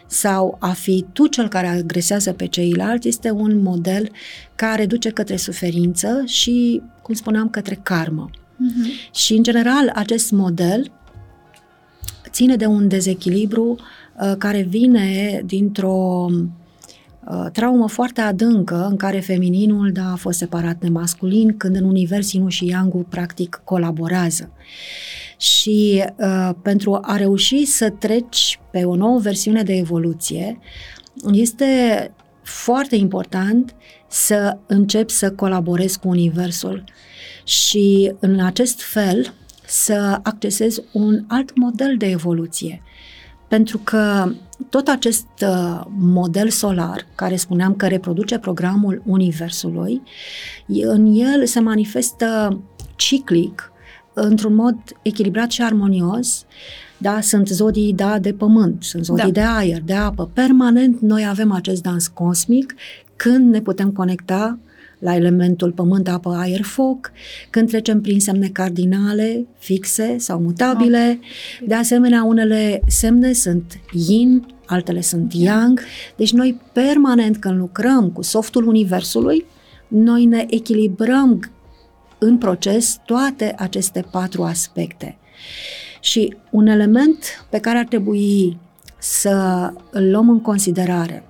[0.08, 4.12] sau a fi tu cel care agresează pe ceilalți este un model
[4.55, 8.29] care duce către suferință și, cum spuneam, către karmă.
[8.29, 9.13] Uh-huh.
[9.15, 10.91] Și, în general, acest model
[12.29, 13.75] ține de un dezechilibru
[14.19, 16.43] uh, care vine dintr-o uh,
[17.51, 22.31] traumă foarte adâncă în care femininul da, a fost separat de masculin, când în univers
[22.31, 24.51] Inu și Yang practic colaborează.
[25.38, 30.59] Și uh, pentru a reuși să treci pe o nouă versiune de evoluție,
[31.31, 32.11] este
[32.41, 33.75] foarte important
[34.07, 36.83] să începi să colaborezi cu Universul.
[37.43, 39.33] Și în acest fel,
[39.67, 42.81] să accesezi un alt model de evoluție.
[43.47, 44.31] Pentru că
[44.69, 50.01] tot acest uh, model solar, care spuneam că reproduce programul Universului,
[50.67, 52.60] în el se manifestă
[52.95, 53.71] ciclic,
[54.13, 56.45] într-un mod echilibrat și armonios,
[56.97, 59.41] da, sunt zodii, da, de pământ, sunt zodii da.
[59.41, 60.29] de aer, de apă.
[60.34, 62.75] Permanent noi avem acest dans cosmic
[63.15, 64.60] când ne putem conecta
[64.99, 67.12] la elementul pământ, apă, aer, foc,
[67.49, 71.19] când trecem prin semne cardinale, fixe sau mutabile.
[71.65, 75.81] De asemenea, unele semne sunt yin, altele sunt yang.
[76.15, 79.45] Deci noi permanent când lucrăm cu softul universului,
[79.88, 81.51] noi ne echilibrăm
[82.17, 85.17] în proces toate aceste patru aspecte.
[86.01, 88.58] Și un element pe care ar trebui
[88.99, 91.23] să îl luăm în considerare.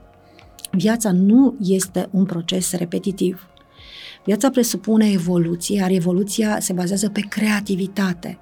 [0.72, 3.48] Viața nu este un proces repetitiv.
[4.26, 8.38] Viața presupune evoluție, iar evoluția se bazează pe creativitate.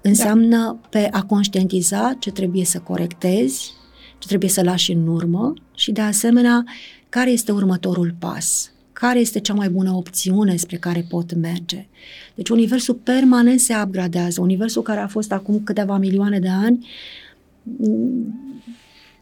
[0.00, 0.88] Înseamnă da.
[0.88, 3.72] pe a conștientiza ce trebuie să corectezi,
[4.18, 6.64] ce trebuie să lași în urmă și, de asemenea,
[7.08, 11.86] care este următorul pas, care este cea mai bună opțiune spre care pot merge.
[12.34, 14.40] Deci universul permanent se upgradează.
[14.40, 16.86] Universul care a fost acum câteva milioane de ani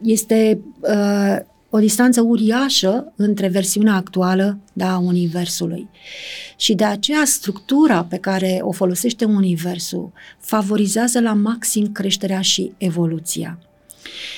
[0.01, 1.37] este uh,
[1.77, 5.89] o distanță uriașă între versiunea actuală da, a Universului.
[6.57, 13.59] Și de aceea structura pe care o folosește Universul favorizează la maxim creșterea și evoluția.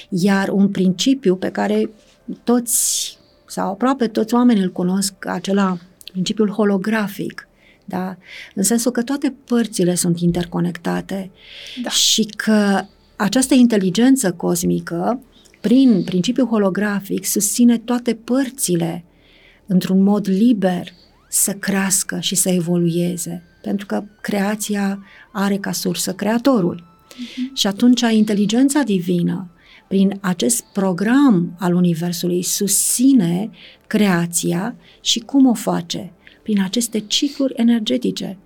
[0.09, 1.89] Iar un principiu pe care
[2.43, 5.77] toți sau aproape toți oamenii îl cunosc, acela
[6.11, 7.47] principiul holografic,
[7.85, 8.17] da?
[8.55, 11.31] în sensul că toate părțile sunt interconectate
[11.83, 11.89] da.
[11.89, 12.81] și că
[13.15, 15.19] această inteligență cosmică
[15.59, 19.03] prin principiul holografic, susține toate părțile
[19.65, 20.93] într-un mod liber
[21.29, 26.83] să crească și să evolueze, pentru că creația are ca sursă creatorul.
[26.83, 27.53] Uh-huh.
[27.53, 29.49] Și atunci inteligența divină,
[29.87, 33.49] prin acest program al Universului, susține
[33.87, 36.11] creația și cum o face?
[36.43, 38.37] Prin aceste cicluri energetice,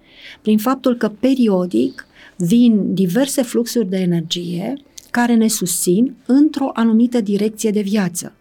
[0.41, 4.73] prin faptul că periodic vin diverse fluxuri de energie
[5.13, 8.34] care ne susțin într-o anumită direcție de viață.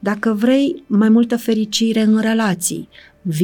[0.00, 2.88] Dacă vrei mai multă fericire în relații,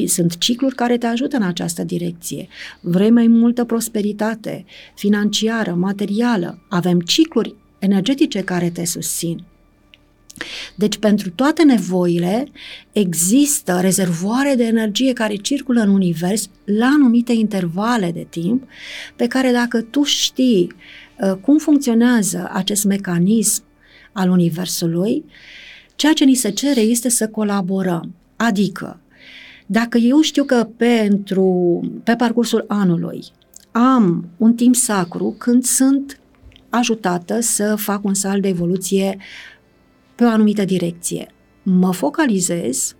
[0.06, 2.48] sunt cicluri care te ajută în această direcție.
[2.80, 4.64] Vrei mai multă prosperitate
[4.94, 9.44] financiară, materială, avem cicluri energetice care te susțin.
[10.74, 12.46] Deci, pentru toate nevoile,
[12.92, 18.62] există rezervoare de energie care circulă în univers la anumite intervale de timp,
[19.16, 21.03] pe care dacă tu știi Uh,
[21.40, 23.62] cum funcționează acest mecanism
[24.12, 25.24] al Universului,
[25.96, 28.14] ceea ce ni se cere este să colaborăm.
[28.36, 29.00] Adică,
[29.66, 33.24] dacă eu știu că pentru, pe parcursul anului
[33.72, 36.20] am un timp sacru când sunt
[36.68, 39.16] ajutată să fac un salt de evoluție
[40.14, 41.28] pe o anumită direcție,
[41.62, 42.96] mă focalizez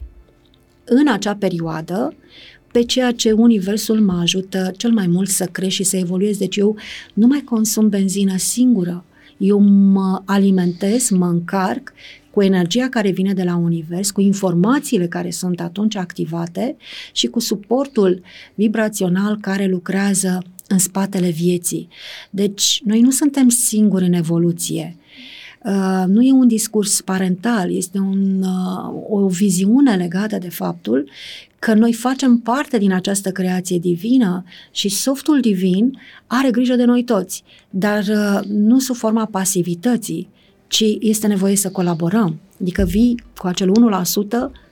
[0.85, 2.15] în acea perioadă
[2.75, 6.37] pe ceea ce Universul mă ajută cel mai mult să crești și să evoluez.
[6.37, 6.77] Deci eu
[7.14, 9.05] nu mai consum benzină singură,
[9.37, 11.93] eu mă alimentez, mă încarc
[12.31, 16.77] cu energia care vine de la univers, cu informațiile care sunt atunci activate
[17.12, 18.22] și cu suportul
[18.55, 21.89] vibrațional care lucrează în spatele vieții.
[22.31, 24.97] Deci, noi nu suntem singuri în evoluție.
[25.64, 31.09] Uh, nu e un discurs parental, este un, uh, o viziune legată de faptul
[31.65, 37.05] că noi facem parte din această creație divină și softul divin are grijă de noi
[37.05, 40.29] toți, dar uh, nu sub forma pasivității,
[40.67, 42.41] ci este nevoie să colaborăm.
[42.61, 43.73] Adică vii cu acel 1%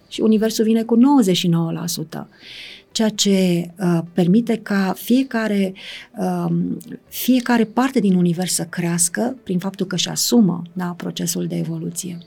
[0.08, 2.20] și universul vine cu 99%
[2.90, 5.72] ceea ce uh, permite ca fiecare,
[6.18, 6.52] uh,
[7.08, 12.18] fiecare parte din univers să crească prin faptul că își asumă da, procesul de evoluție.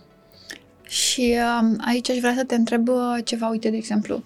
[0.87, 4.23] Și uh, aici aș vrea să te întreb uh, ceva, uite, de exemplu,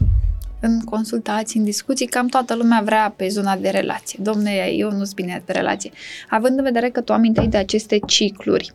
[0.61, 4.19] în consultații, în discuții, cam toată lumea vrea pe zona de relație.
[4.21, 5.91] Domne, eu nu-s bine pe relație.
[6.29, 8.71] Având în vedere că tu aminteai de aceste cicluri,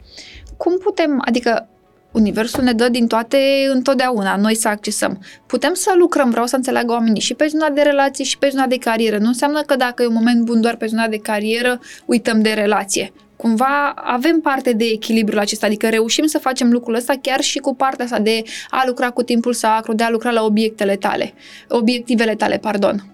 [0.56, 1.68] cum putem, adică
[2.14, 3.38] Universul ne dă din toate
[3.72, 5.22] întotdeauna, noi să accesăm.
[5.46, 8.66] Putem să lucrăm, vreau să înțeleagă oamenii, și pe zona de relații și pe zona
[8.66, 9.18] de carieră.
[9.18, 12.50] Nu înseamnă că dacă e un moment bun doar pe zona de carieră, uităm de
[12.50, 13.12] relație.
[13.36, 17.74] Cumva avem parte de echilibrul acesta, adică reușim să facem lucrul ăsta chiar și cu
[17.74, 21.34] partea asta de a lucra cu timpul sacru, de a lucra la obiectele tale,
[21.68, 23.04] obiectivele tale, pardon.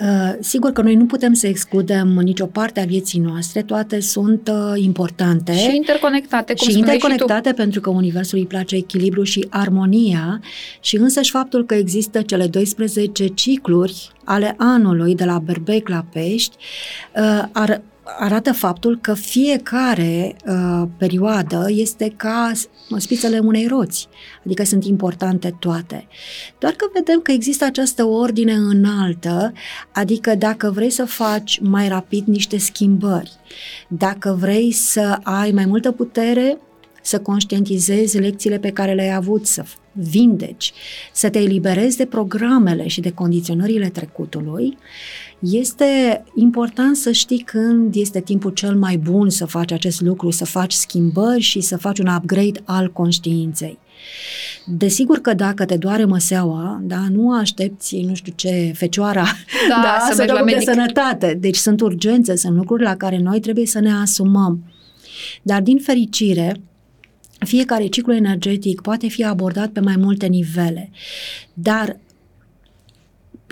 [0.00, 4.48] Uh, sigur că noi nu putem să excludem nicio parte a vieții noastre, toate sunt
[4.52, 5.56] uh, importante.
[5.56, 10.40] Și interconectate, cum Și interconectate și pentru că Universul îi place echilibru și armonia
[10.80, 16.56] și însăși faptul că există cele 12 cicluri ale anului de la berbec la pești
[17.16, 22.52] uh, ar arată faptul că fiecare uh, perioadă este ca
[22.96, 24.08] spițele unei roți,
[24.44, 26.06] adică sunt importante toate.
[26.58, 29.52] Doar că vedem că există această ordine înaltă,
[29.92, 33.32] adică dacă vrei să faci mai rapid niște schimbări,
[33.88, 36.58] dacă vrei să ai mai multă putere,
[37.02, 40.72] să conștientizezi lecțiile pe care le-ai avut, să vindeci,
[41.12, 44.78] să te eliberezi de programele și de condiționările trecutului,
[45.50, 50.44] este important să știi când este timpul cel mai bun să faci acest lucru, să
[50.44, 53.78] faci schimbări și să faci un upgrade al conștiinței.
[54.66, 59.24] Desigur că dacă te doare măseaua, da, nu aștepți, nu știu ce, fecioara
[59.68, 61.36] da, da, să, să la de sănătate.
[61.40, 64.72] Deci sunt urgențe, sunt lucruri la care noi trebuie să ne asumăm.
[65.42, 66.60] Dar din fericire,
[67.38, 70.90] fiecare ciclu energetic poate fi abordat pe mai multe nivele.
[71.54, 71.96] Dar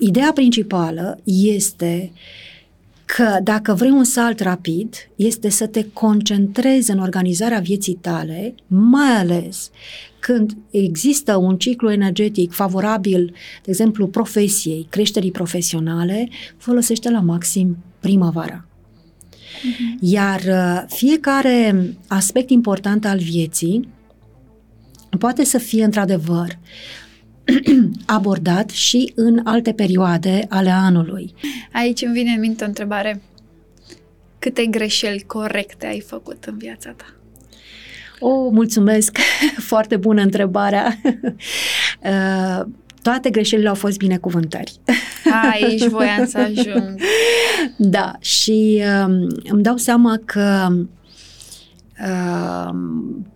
[0.05, 2.13] ideea principală este
[3.05, 9.11] că dacă vrei un salt rapid, este să te concentrezi în organizarea vieții tale, mai
[9.11, 9.71] ales
[10.19, 13.25] când există un ciclu energetic favorabil,
[13.63, 18.65] de exemplu, profesiei, creșterii profesionale, folosește la maxim primăvara.
[18.65, 20.01] Uh-huh.
[20.01, 23.89] Iar uh, fiecare aspect important al vieții
[25.19, 26.59] poate să fie într-adevăr
[28.07, 31.35] abordat și în alte perioade ale anului.
[31.73, 33.23] Aici îmi vine în minte o întrebare.
[34.39, 37.15] Câte greșeli corecte ai făcut în viața ta?
[38.19, 39.19] O, oh, mulțumesc!
[39.71, 40.97] Foarte bună întrebarea!
[42.05, 42.67] Uh,
[43.03, 44.73] toate greșelile au fost binecuvântări.
[45.53, 47.01] Aici voiam să ajung.
[47.77, 50.69] Da, și um, îmi dau seama că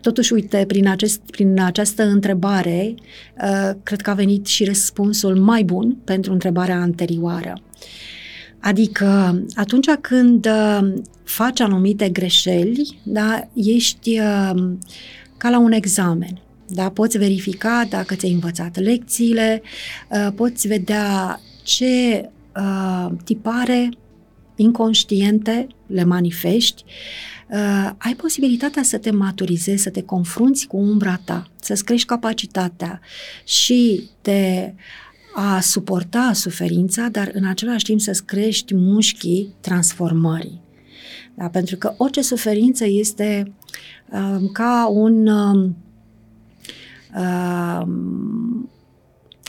[0.01, 2.95] totuși, uite, prin, acest, prin această întrebare,
[3.43, 7.61] uh, cred că a venit și răspunsul mai bun pentru întrebarea anterioară.
[8.61, 10.93] Adică, atunci când uh,
[11.25, 14.73] faci anumite greșeli, da, ești uh,
[15.37, 16.41] ca la un examen.
[16.69, 19.62] Da, poți verifica dacă ți-ai învățat lecțiile,
[20.35, 22.29] poți vedea ce
[23.25, 23.89] tipare
[24.57, 26.85] inconștiente le manifesti,
[27.51, 33.01] uh, ai posibilitatea să te maturizezi, să te confrunți cu umbra ta, să-ți crești capacitatea
[33.44, 34.74] și de
[35.34, 40.61] a suporta suferința, dar în același timp să-ți crești mușchii transformării.
[41.34, 41.49] Da?
[41.49, 43.53] Pentru că orice suferință este
[44.11, 45.26] uh, ca un...
[45.26, 45.70] Uh,
[47.16, 47.82] uh,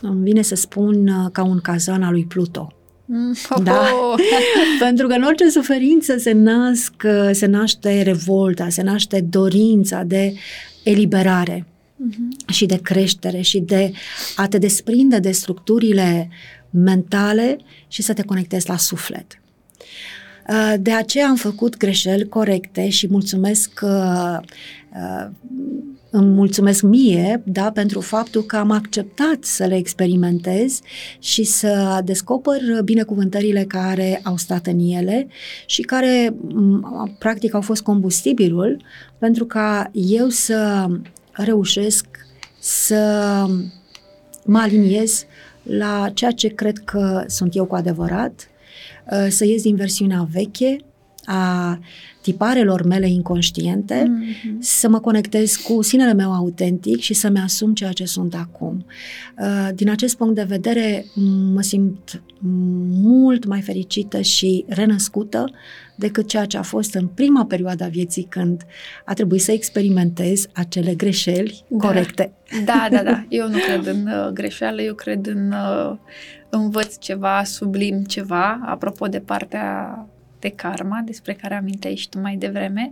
[0.02, 2.77] îmi vine să spun uh, ca un cazan al lui Pluto.
[3.10, 3.88] Mm, da?
[4.80, 6.94] Pentru că în orice suferință se nasc,
[7.32, 10.34] se naște revolta, se naște dorința de
[10.84, 12.54] eliberare uh-huh.
[12.54, 13.92] și de creștere și de
[14.36, 16.30] a te desprinde de structurile
[16.70, 19.42] mentale și să te conectezi la suflet.
[20.50, 24.38] Uh, de aceea am făcut greșeli corecte și mulțumesc uh,
[24.94, 25.28] uh,
[26.18, 30.80] îmi mulțumesc mie, da, pentru faptul că am acceptat să le experimentez
[31.20, 35.28] și să descoper binecuvântările care au stat în ele
[35.66, 36.36] și care,
[37.20, 38.82] practic, au fost combustibilul
[39.18, 40.88] pentru ca eu să
[41.32, 42.06] reușesc
[42.60, 43.46] să
[44.46, 45.26] mă aliniez
[45.64, 48.50] la ceea ce cred că sunt eu cu adevărat,
[49.30, 50.78] să ies din versiunea veche
[51.30, 51.80] a
[52.22, 54.58] tiparelor mele inconștiente, mm-hmm.
[54.60, 58.86] să mă conectez cu sinele meu autentic și să-mi asum ceea ce sunt acum.
[59.40, 61.06] Uh, din acest punct de vedere,
[61.54, 62.22] mă simt
[63.02, 65.46] mult mai fericită și renăscută
[65.96, 68.66] decât ceea ce a fost în prima perioadă a vieții când
[69.06, 71.88] a trebuit să experimentez acele greșeli da.
[71.88, 72.34] corecte.
[72.66, 73.26] Da, da, da.
[73.30, 75.98] Eu nu cred în uh, greșeală, eu cred în uh,
[76.50, 80.08] învăț ceva, sublim ceva, apropo de partea
[80.40, 82.92] de karma, despre care aminteai și tu mai devreme.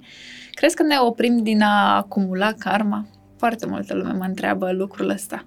[0.51, 3.07] Crezi că ne oprim din a acumula karma?
[3.37, 5.45] Foarte multă lume mă întreabă lucrul ăsta.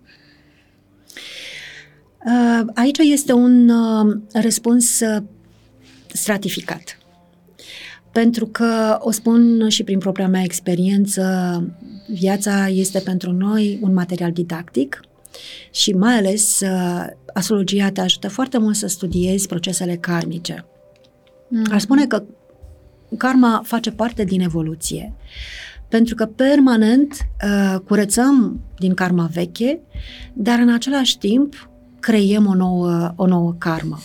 [2.24, 5.22] Uh, aici este un uh, răspuns uh,
[6.06, 6.98] stratificat.
[8.12, 11.22] Pentru că, o spun și prin propria mea experiență,
[12.06, 15.00] viața este pentru noi un material didactic
[15.70, 16.62] și mai ales
[17.32, 20.66] astrologia te ajută foarte mult să studiezi procesele karmice.
[21.48, 21.72] Mm-hmm.
[21.72, 22.22] Aș spune că
[23.16, 25.14] karma face parte din evoluție.
[25.88, 29.80] Pentru că permanent uh, curățăm din karma veche,
[30.32, 31.70] dar în același timp
[32.00, 33.98] creiem o nouă, o nouă karma.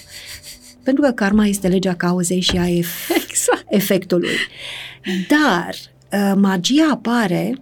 [0.83, 3.65] Pentru că karma este legea cauzei și a ef- exact.
[3.69, 4.35] efectului.
[5.27, 5.75] Dar
[6.11, 7.57] uh, magia apare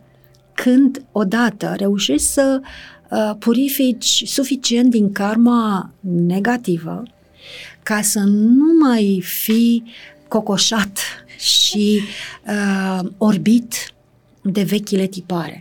[0.53, 2.61] când odată reușești să
[3.09, 7.03] uh, purifici suficient din karma negativă
[7.91, 9.83] ca să nu mai fi
[10.27, 10.99] cocoșat
[11.37, 12.01] și
[12.47, 13.93] uh, orbit
[14.41, 15.59] de vechile tipare.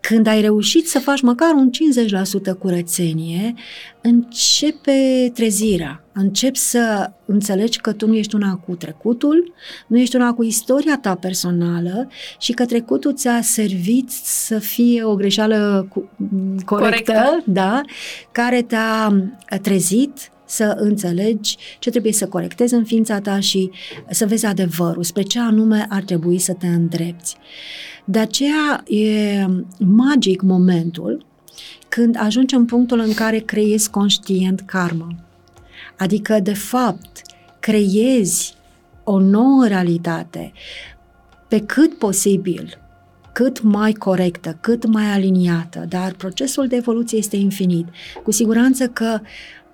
[0.00, 1.70] Când ai reușit să faci măcar un
[2.54, 3.54] 50% curățenie,
[4.00, 6.04] începe trezirea.
[6.12, 9.52] Încep să înțelegi că tu nu ești una cu trecutul,
[9.86, 15.14] nu ești una cu istoria ta personală și că trecutul ți-a servit să fie o
[15.14, 16.10] greșeală cu,
[16.64, 17.80] corectă, corectă, da,
[18.32, 19.12] care te-a
[19.62, 23.70] trezit să înțelegi ce trebuie să corectezi în ființa ta și
[24.10, 27.36] să vezi adevărul, spre ce anume ar trebui să te îndrepți.
[28.04, 29.44] De aceea e
[29.78, 31.26] magic momentul
[31.88, 35.14] când ajungi în punctul în care creezi conștient karma.
[35.98, 37.22] Adică, de fapt,
[37.60, 38.54] creezi
[39.04, 40.52] o nouă realitate
[41.48, 42.78] pe cât posibil,
[43.32, 47.86] cât mai corectă, cât mai aliniată, dar procesul de evoluție este infinit.
[48.22, 49.20] Cu siguranță că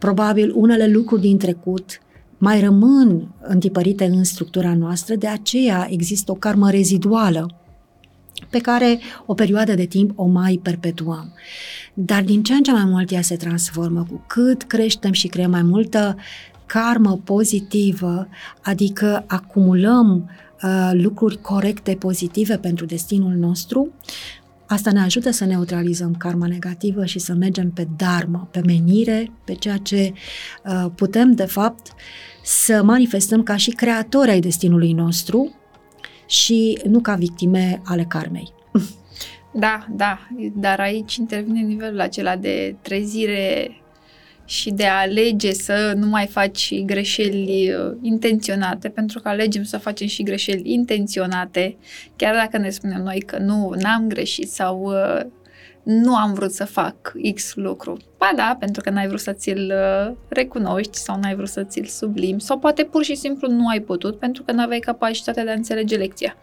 [0.02, 2.00] Probabil unele lucruri din trecut
[2.38, 7.60] mai rămân întipărite în structura noastră, de aceea există o karmă reziduală
[8.50, 11.32] pe care o perioadă de timp o mai perpetuăm.
[11.94, 15.50] Dar din ce în ce mai mult ea se transformă, cu cât creștem și creăm
[15.50, 16.16] mai multă
[16.66, 18.28] karmă pozitivă,
[18.62, 20.30] adică acumulăm
[20.62, 23.88] uh, lucruri corecte, pozitive pentru destinul nostru,
[24.72, 29.54] Asta ne ajută să neutralizăm karma negativă și să mergem pe dharma, pe menire, pe
[29.54, 30.12] ceea ce
[30.64, 31.92] uh, putem, de fapt,
[32.42, 35.54] să manifestăm ca și creatori ai destinului nostru
[36.26, 38.52] și nu ca victime ale karmei.
[39.54, 40.18] Da, da,
[40.54, 43.70] dar aici intervine nivelul acela de trezire
[44.52, 49.78] și de a alege să nu mai faci greșeli uh, intenționate, pentru că alegem să
[49.78, 51.76] facem și greșeli intenționate,
[52.16, 55.20] chiar dacă ne spunem noi că nu, n-am greșit sau uh,
[55.82, 57.96] nu am vrut să fac X lucru.
[58.18, 61.84] Ba da, pentru că n-ai vrut să ți-l uh, recunoști sau n-ai vrut să ți-l
[61.84, 65.54] sublim sau poate pur și simplu nu ai putut pentru că n-aveai capacitatea de a
[65.54, 66.36] înțelege lecția.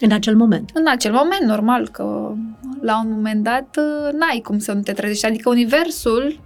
[0.00, 0.70] În acel moment.
[0.74, 2.32] În acel moment, normal că
[2.80, 3.76] la un moment dat
[4.12, 5.26] n-ai cum să nu te trezești.
[5.26, 6.40] Adică universul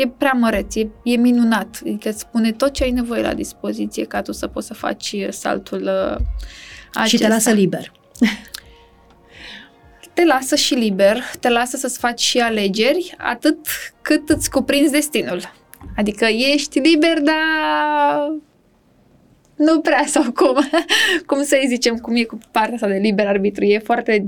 [0.00, 1.78] e prea măreț, e, e minunat.
[1.82, 5.14] Adică îți spune tot ce ai nevoie la dispoziție ca tu să poți să faci
[5.28, 6.16] saltul uh,
[6.92, 7.06] acesta.
[7.06, 7.92] Și te lasă liber.
[10.14, 13.58] te lasă și liber, te lasă să-ți faci și alegeri atât
[14.02, 15.40] cât îți cuprinzi destinul.
[15.96, 18.32] Adică ești liber, dar
[19.58, 20.54] nu prea sau cum,
[21.26, 23.64] cum să-i zicem, cum e cu partea asta de liber arbitru.
[23.64, 24.26] E foarte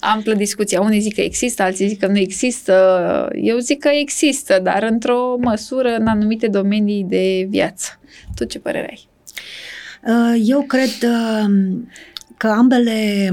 [0.00, 0.80] amplă discuția.
[0.80, 3.28] Unii zic că există, alții zic că nu există.
[3.34, 8.00] Eu zic că există, dar într-o măsură în anumite domenii de viață.
[8.34, 9.08] Tu ce părere ai?
[10.06, 11.76] Uh, eu cred uh,
[12.36, 13.28] că ambele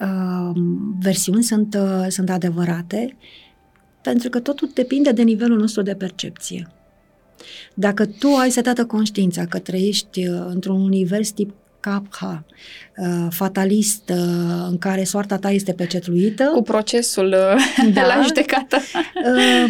[0.00, 0.62] uh,
[1.00, 1.76] versiuni sunt,
[2.08, 3.16] sunt adevărate,
[4.02, 6.68] pentru că totul depinde de nivelul nostru de percepție.
[7.74, 12.44] Dacă tu ai setată conștiința că trăiești uh, într-un univers tip Capha,
[12.96, 16.44] uh, fatalist, uh, în care soarta ta este pecetluită.
[16.44, 17.28] Cu procesul
[17.94, 18.78] da, la judecată.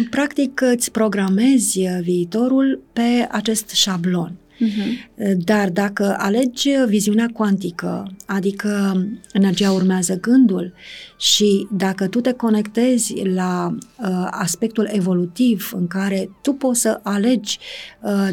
[0.09, 4.33] Practic îți programezi viitorul pe acest șablon.
[4.61, 5.35] Uh-huh.
[5.37, 9.03] Dar dacă alegi viziunea cuantică, adică
[9.33, 10.73] energia urmează gândul
[11.17, 17.59] și dacă tu te conectezi la uh, aspectul evolutiv în care tu poți să alegi
[18.01, 18.29] uh,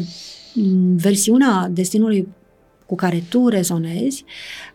[0.95, 2.27] versiunea destinului
[2.85, 4.23] cu care tu rezonezi,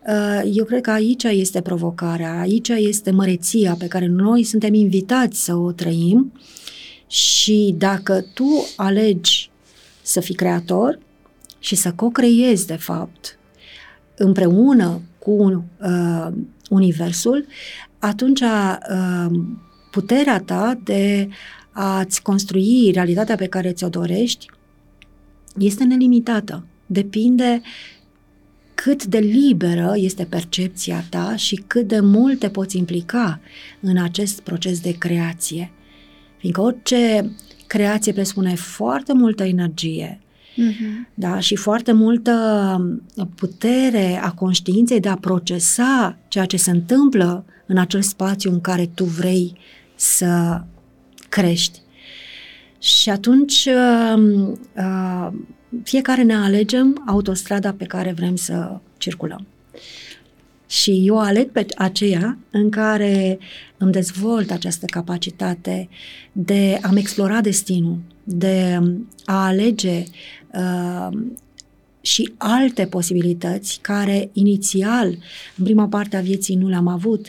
[0.07, 5.43] uh, eu cred că aici este provocarea, aici este măreția pe care noi suntem invitați
[5.43, 6.33] să o trăim
[7.07, 9.49] și dacă tu alegi
[10.01, 10.99] să fii creator,
[11.65, 13.39] și să co-creezi, de fapt,
[14.15, 15.31] împreună cu
[15.81, 16.27] uh,
[16.69, 17.45] Universul,
[17.99, 19.25] atunci uh,
[19.91, 21.29] puterea ta de
[21.71, 24.45] a-ți construi realitatea pe care ți-o dorești
[25.57, 26.65] este nelimitată.
[26.85, 27.61] Depinde
[28.73, 33.39] cât de liberă este percepția ta și cât de mult te poți implica
[33.79, 35.71] în acest proces de creație.
[36.37, 37.31] Fiindcă orice
[37.67, 40.19] creație presupune foarte multă energie,
[40.55, 41.13] Uh-huh.
[41.13, 41.39] Da?
[41.39, 42.31] Și foarte multă
[43.35, 48.89] putere a conștiinței de a procesa ceea ce se întâmplă în acel spațiu în care
[48.93, 49.57] tu vrei
[49.95, 50.61] să
[51.29, 51.79] crești.
[52.79, 54.47] Și atunci uh,
[54.77, 55.27] uh,
[55.83, 59.45] fiecare ne alegem autostrada pe care vrem să circulăm.
[60.67, 63.39] Și eu aleg pe aceea în care
[63.77, 65.89] îmi dezvolt această capacitate
[66.31, 68.79] de a-mi explora destinul, de
[69.25, 70.03] a alege
[70.55, 71.17] uh,
[72.01, 75.17] și alte posibilități care inițial,
[75.57, 77.27] în prima parte a vieții, nu le-am avut,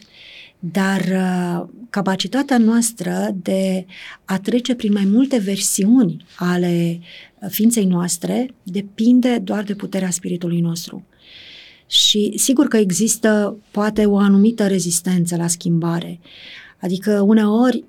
[0.58, 3.86] dar uh, capacitatea noastră de
[4.24, 7.00] a trece prin mai multe versiuni ale
[7.48, 11.04] ființei noastre depinde doar de puterea spiritului nostru.
[11.86, 16.20] Și sigur că există poate o anumită rezistență la schimbare.
[16.80, 17.84] Adică uneori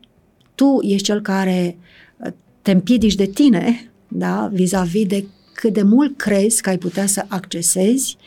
[0.55, 1.77] tu ești cel care
[2.17, 2.31] uh,
[2.61, 7.25] te împiedici de tine, da, vis-a-vis de cât de mult crezi că ai putea să
[7.27, 8.17] accesezi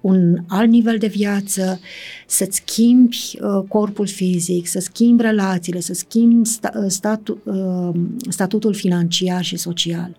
[0.00, 1.80] un alt nivel de viață,
[2.26, 8.74] să-ți schimbi uh, corpul fizic, să schimbi relațiile, să schimbi sta, uh, statu, uh, statutul
[8.74, 10.16] financiar și social.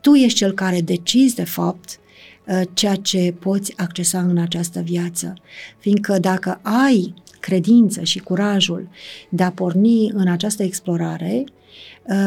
[0.00, 1.98] Tu ești cel care decizi, de fapt,
[2.46, 5.34] uh, ceea ce poți accesa în această viață.
[5.78, 8.88] Fiindcă dacă ai credință și curajul
[9.28, 11.61] de a porni în această explorare, uh,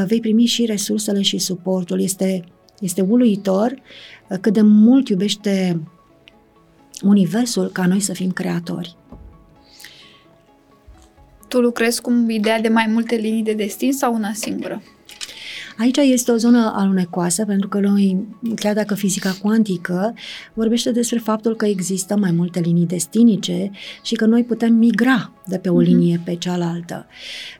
[0.06, 2.02] vei primi și resursele și suportul.
[2.02, 2.44] Este,
[2.80, 3.76] este uluitor
[4.30, 5.82] uh, cât de mult iubește
[7.04, 8.96] Universul ca noi să fim creatori.
[11.48, 14.82] Tu lucrezi cu ideea de mai multe linii de destin sau una singură?
[15.78, 20.14] Aici este o zonă alunecoasă, pentru că noi, chiar dacă fizica cuantică
[20.54, 23.72] vorbește despre faptul că există mai multe linii destinice
[24.02, 25.84] și că noi putem migra de pe o mhm.
[25.84, 27.06] linie pe cealaltă.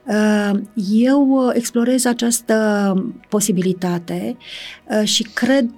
[0.04, 0.60] Uh,
[0.90, 2.94] eu explorez această
[3.28, 4.36] posibilitate
[4.88, 5.70] uh, și cred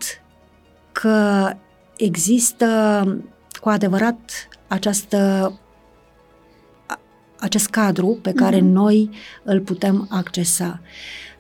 [0.93, 1.51] că
[1.97, 2.67] există
[3.61, 5.53] cu adevărat această
[7.41, 8.73] acest cadru pe care mm-hmm.
[8.73, 9.11] noi
[9.43, 10.81] îl putem accesa.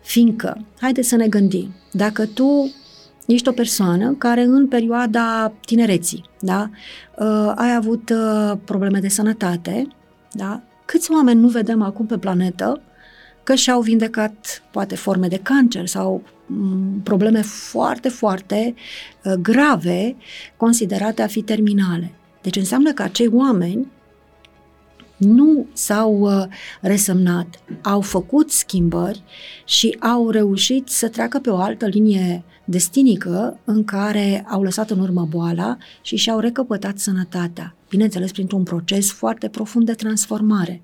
[0.09, 2.75] Fiindcă, haideți să ne gândim, dacă tu
[3.27, 6.71] ești o persoană care în perioada tinereții, da,
[7.17, 9.87] uh, ai avut uh, probleme de sănătate,
[10.33, 12.81] da, câți oameni nu vedem acum pe planetă
[13.43, 18.75] că și-au vindecat poate forme de cancer sau mm, probleme foarte, foarte
[19.25, 20.17] uh, grave
[20.57, 22.13] considerate a fi terminale.
[22.43, 23.87] Deci înseamnă că acei oameni
[25.19, 26.45] nu s-au uh,
[26.81, 29.23] resemnat, au făcut schimbări
[29.65, 34.99] și au reușit să treacă pe o altă linie destinică în care au lăsat în
[35.01, 40.83] urmă boala și și-au recăpătat sănătatea, bineînțeles printr-un proces foarte profund de transformare.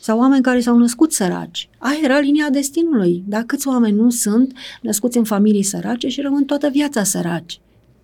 [0.00, 1.68] Sau oameni care s-au născut săraci.
[1.78, 3.22] Aia era linia destinului.
[3.26, 7.60] Dar câți oameni nu sunt născuți în familii sărace și rămân toată viața săraci?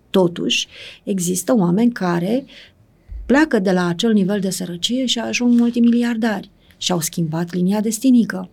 [0.09, 0.67] Totuși,
[1.03, 2.45] există oameni care
[3.27, 8.49] pleacă de la acel nivel de sărăcie și ajung multimiliardari și au schimbat linia destinică.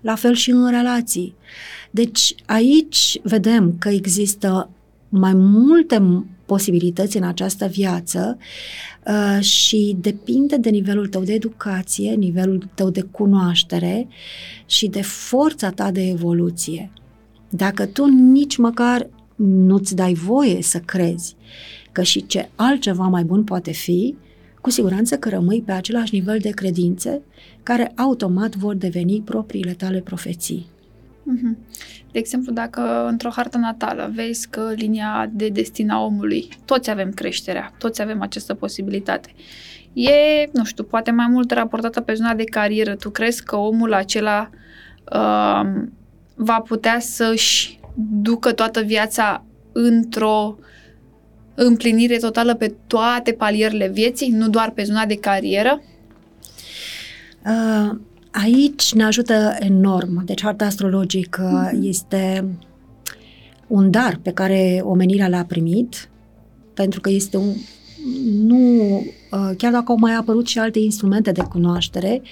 [0.00, 1.34] La fel și în relații.
[1.90, 4.70] Deci aici vedem că există
[5.08, 8.38] mai multe posibilități în această viață
[9.06, 14.08] uh, și depinde de nivelul tău de educație, nivelul tău de cunoaștere
[14.66, 16.90] și de forța ta de evoluție.
[17.50, 21.36] Dacă tu nici măcar nu-ți dai voie să crezi
[21.92, 24.16] că și ce altceva mai bun poate fi,
[24.60, 27.22] cu siguranță că rămâi pe același nivel de credințe
[27.62, 30.66] care automat vor deveni propriile tale profeții.
[31.22, 31.58] Mhm.
[32.12, 37.10] De exemplu, dacă într-o hartă natală vezi că linia de destin a omului, toți avem
[37.10, 39.32] creșterea, toți avem această posibilitate.
[39.92, 42.94] E, nu știu, poate mai mult raportată pe zona de carieră.
[42.94, 44.50] Tu crezi că omul acela
[45.12, 45.82] uh,
[46.34, 47.80] va putea să-și
[48.10, 50.58] ducă toată viața într-o
[51.60, 55.82] împlinire totală pe toate palierele vieții, nu doar pe zona de carieră?
[57.44, 57.98] Uh,
[58.30, 60.24] aici ne ajută enorm.
[60.24, 61.82] Deci harta astrologică mm-hmm.
[61.82, 62.44] este
[63.66, 66.08] un dar pe care omenirea l-a primit,
[66.74, 67.54] pentru că este un,
[68.46, 68.92] nu,
[69.30, 72.22] uh, chiar dacă au mai apărut și alte instrumente de cunoaștere,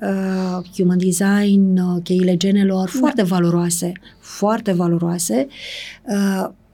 [0.00, 2.98] uh, human design, uh, cheile genelor, da.
[2.98, 5.46] foarte valoroase, foarte valoroase,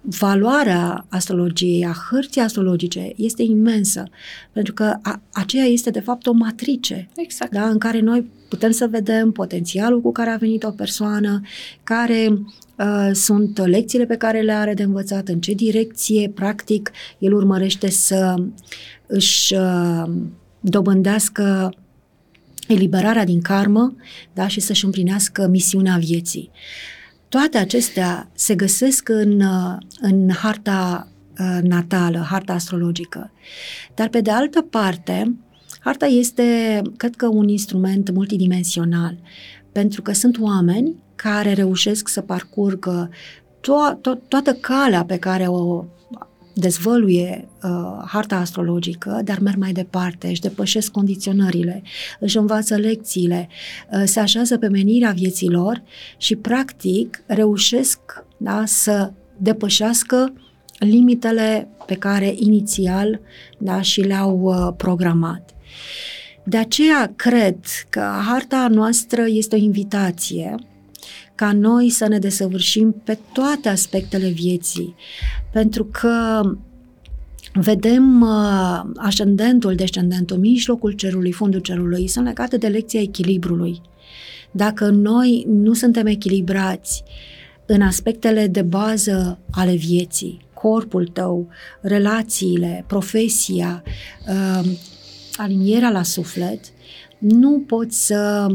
[0.04, 4.04] valoarea astrologiei, a hărții astrologice este imensă,
[4.52, 7.52] pentru că a, aceea este de fapt o matrice exact.
[7.52, 11.40] da, în care noi putem să vedem potențialul cu care a venit o persoană,
[11.82, 12.28] care
[12.78, 17.90] uh, sunt lecțiile pe care le are de învățat, în ce direcție, practic, el urmărește
[17.90, 18.34] să
[19.06, 20.10] își uh,
[20.60, 21.74] dobândească
[22.68, 23.94] eliberarea din karmă
[24.32, 26.50] da, și să-și împlinească misiunea vieții.
[27.34, 31.08] Toate acestea se găsesc în, uh, în harta
[31.38, 33.32] uh, natală, harta astrologică.
[33.94, 35.36] Dar, pe de altă parte,
[35.80, 39.18] harta este, cred că, un instrument multidimensional,
[39.72, 43.10] pentru că sunt oameni care reușesc să parcurgă
[43.60, 45.84] to- to- toată calea pe care o
[46.54, 47.70] dezvăluie uh,
[48.06, 51.82] harta astrologică, dar merg mai departe, își depășesc condiționările,
[52.20, 53.48] își învață lecțiile,
[53.92, 55.82] uh, se așează pe menirea vieților
[56.16, 57.98] și, practic, reușesc
[58.36, 60.32] da, să depășească
[60.78, 63.20] limitele pe care inițial
[63.58, 65.50] da, și le-au uh, programat.
[66.44, 70.54] De aceea cred că harta noastră este o invitație
[71.34, 74.94] ca noi să ne desăvârșim pe toate aspectele vieții,
[75.54, 76.40] pentru că
[77.52, 83.80] vedem uh, ascendentul, descendentul, mijlocul cerului, fundul cerului, sunt legate de lecția echilibrului.
[84.50, 87.02] Dacă noi nu suntem echilibrați
[87.66, 91.48] în aspectele de bază ale vieții, corpul tău,
[91.80, 93.82] relațiile, profesia,
[94.28, 94.70] uh,
[95.36, 96.60] alinierea la suflet,
[97.18, 98.46] nu poți să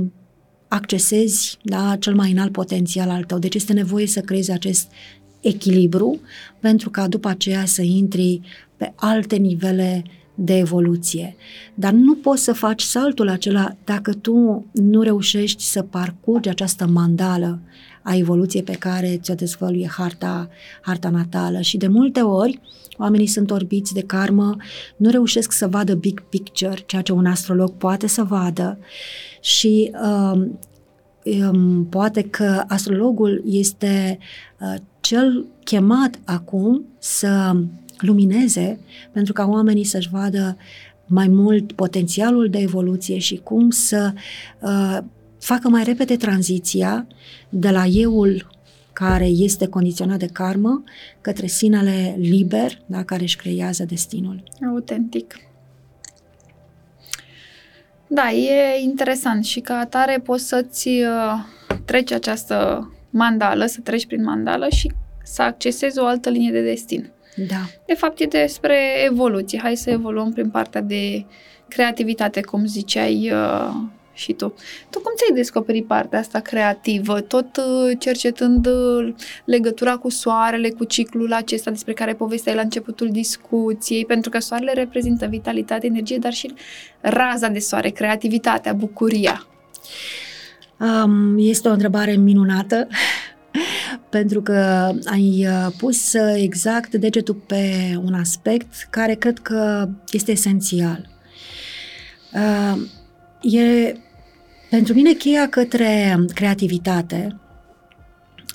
[0.68, 3.40] accesezi da, cel mai înalt potențial al tău.
[3.40, 4.92] Deci este nevoie să creezi acest
[5.40, 6.20] echilibru
[6.60, 8.42] pentru ca după aceea să intri
[8.78, 10.04] pe alte nivele
[10.42, 11.36] de evoluție.
[11.74, 17.60] Dar nu poți să faci saltul acela dacă tu nu reușești să parcurgi această mandală
[18.02, 20.50] a evoluției pe care ți-o dezvăluie harta,
[20.82, 21.62] harta natală.
[21.62, 22.60] Și de multe ori,
[22.98, 24.56] oamenii sunt orbiți de karmă,
[24.98, 28.78] nu reușesc să vadă big picture, ceea ce un astrolog poate să vadă
[29.42, 30.60] și um,
[31.24, 34.18] um, poate că astrologul este
[34.60, 37.56] uh, cel chemat acum să
[37.98, 38.80] lumineze
[39.12, 40.58] pentru ca oamenii să-și vadă
[41.06, 44.14] mai mult potențialul de evoluție și cum să
[44.60, 44.98] uh,
[45.40, 47.08] facă mai repede tranziția
[47.50, 48.50] de la euul
[48.94, 50.84] care este condiționat de karmă
[51.22, 54.44] către sinele liber, da, care își creează destinul.
[54.68, 55.36] Autentic.
[58.08, 61.34] Da, e interesant și ca atare poți să-ți uh,
[61.86, 64.92] treci această mandală, să treci prin mandală și
[65.24, 67.12] să accesezi o altă linie de destin.
[67.48, 67.70] Da.
[67.86, 69.60] De fapt, e despre evoluție.
[69.62, 71.26] Hai să evoluăm prin partea de
[71.68, 73.76] creativitate, cum ziceai uh,
[74.14, 74.54] și tu.
[74.90, 79.14] Tu cum ți-ai descoperit partea asta creativă, tot uh, cercetând uh,
[79.46, 84.74] legătura cu soarele, cu ciclul acesta despre care povesteai la începutul discuției, pentru că soarele
[84.74, 86.54] reprezintă vitalitate, energie, dar și
[87.00, 89.48] raza de soare, creativitatea, bucuria.
[90.80, 92.88] Um, este o întrebare minunată
[94.10, 101.10] pentru că ai uh, pus exact degetul pe un aspect care cred că este esențial.
[102.34, 102.82] Uh,
[103.42, 103.96] e
[104.70, 107.40] pentru mine, cheia către creativitate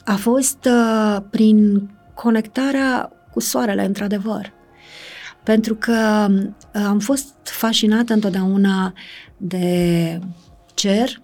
[0.04, 4.52] a fost uh, prin conectarea cu soarele, într-adevăr.
[5.42, 8.92] Pentru că uh, am fost fascinată întotdeauna
[9.36, 10.18] de
[10.74, 11.20] cer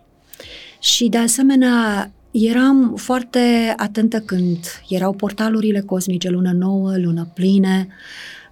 [0.81, 4.59] și, de asemenea, eram foarte atentă când
[4.89, 7.89] erau portalurile cosmice, lună nouă, lună pline,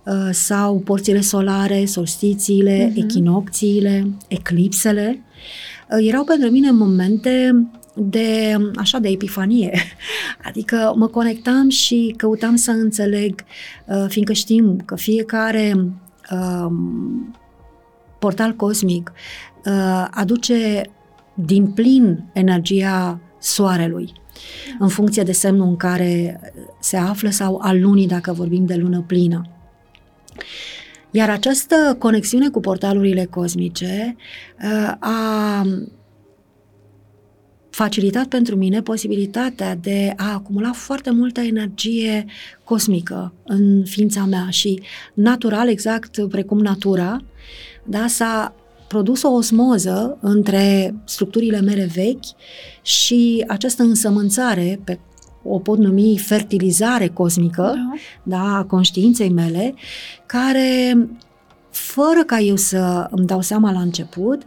[0.04, 2.96] uh, sau porțile solare, solstițiile, uh-huh.
[2.96, 5.22] echinocțiile, eclipsele.
[5.90, 9.80] Uh, erau pentru mine momente de, așa, de epifanie.
[10.48, 13.44] Adică mă conectam și căutam să înțeleg,
[13.86, 15.74] uh, fiindcă știm că fiecare
[16.30, 17.36] um,
[18.18, 19.12] portal cosmic
[19.64, 20.82] uh, aduce
[21.44, 24.12] din plin energia soarelui.
[24.78, 26.40] în funcție de semnul în care
[26.80, 29.48] se află sau al lunii dacă vorbim de lună plină.
[31.10, 34.16] Iar această conexiune cu portalurile cosmice
[34.62, 35.62] uh, a
[37.70, 42.24] facilitat pentru mine posibilitatea de a acumula foarte multă energie
[42.64, 44.82] cosmică în ființa mea și
[45.14, 47.24] natural, exact precum natura,
[47.84, 48.54] da, s-a
[48.88, 52.24] produs o osmoză între structurile mele vechi
[52.82, 54.98] și această însămânțare pe
[55.42, 58.36] o pot numi fertilizare cosmică da.
[58.36, 59.74] Da, a conștiinței mele,
[60.26, 60.98] care
[61.70, 64.42] fără ca eu să îmi dau seama la început,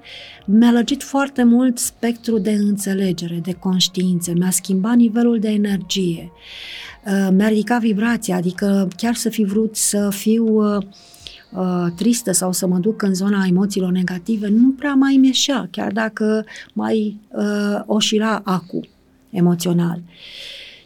[0.46, 6.32] mi-a lărgit foarte mult spectru de înțelegere, de conștiință, mi-a schimbat nivelul de energie,
[7.06, 10.84] uh, mi-a ridicat vibrația, adică chiar să fi vrut să fiu uh,
[11.54, 15.68] uh, tristă sau să mă duc în zona emoțiilor negative, nu prea mai mi ieșea,
[15.72, 18.80] chiar dacă mai uh, oșila acu
[19.30, 20.02] emoțional.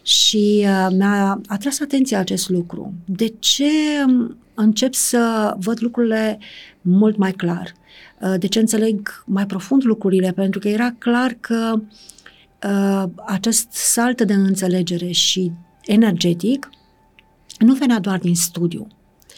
[0.01, 2.93] Și uh, mi-a atras atenția acest lucru.
[3.05, 3.71] De ce
[4.53, 6.39] încep să văd lucrurile
[6.81, 7.73] mult mai clar?
[8.21, 10.31] Uh, de ce înțeleg mai profund lucrurile?
[10.31, 11.81] Pentru că era clar că
[12.63, 15.51] uh, acest salt de înțelegere și
[15.85, 16.69] energetic
[17.59, 18.87] nu venea doar din studiu.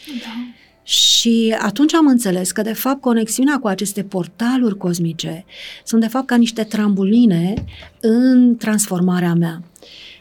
[0.06, 0.47] Da.
[0.88, 5.44] Și atunci am înțeles că, de fapt, conexiunea cu aceste portaluri cosmice
[5.84, 7.54] sunt, de fapt, ca niște trambuline
[8.00, 9.62] în transformarea mea.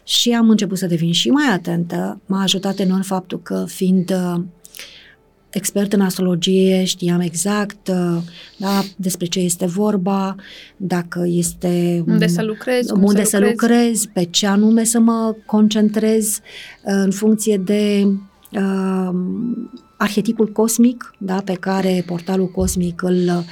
[0.03, 2.21] Și am început să devin și mai atentă.
[2.25, 4.41] M-a ajutat enorm faptul că, fiind uh,
[5.49, 8.21] expert în astrologie, știam exact uh,
[8.57, 10.35] da, despre ce este vorba,
[10.77, 12.03] dacă este...
[12.07, 13.51] Unde să lucrez, unde să, să lucrez.
[13.59, 16.41] lucrez, pe ce anume să mă concentrez uh,
[16.83, 18.07] în funcție de
[18.51, 19.09] uh,
[19.97, 23.45] arhetipul cosmic, da, pe care portalul cosmic îl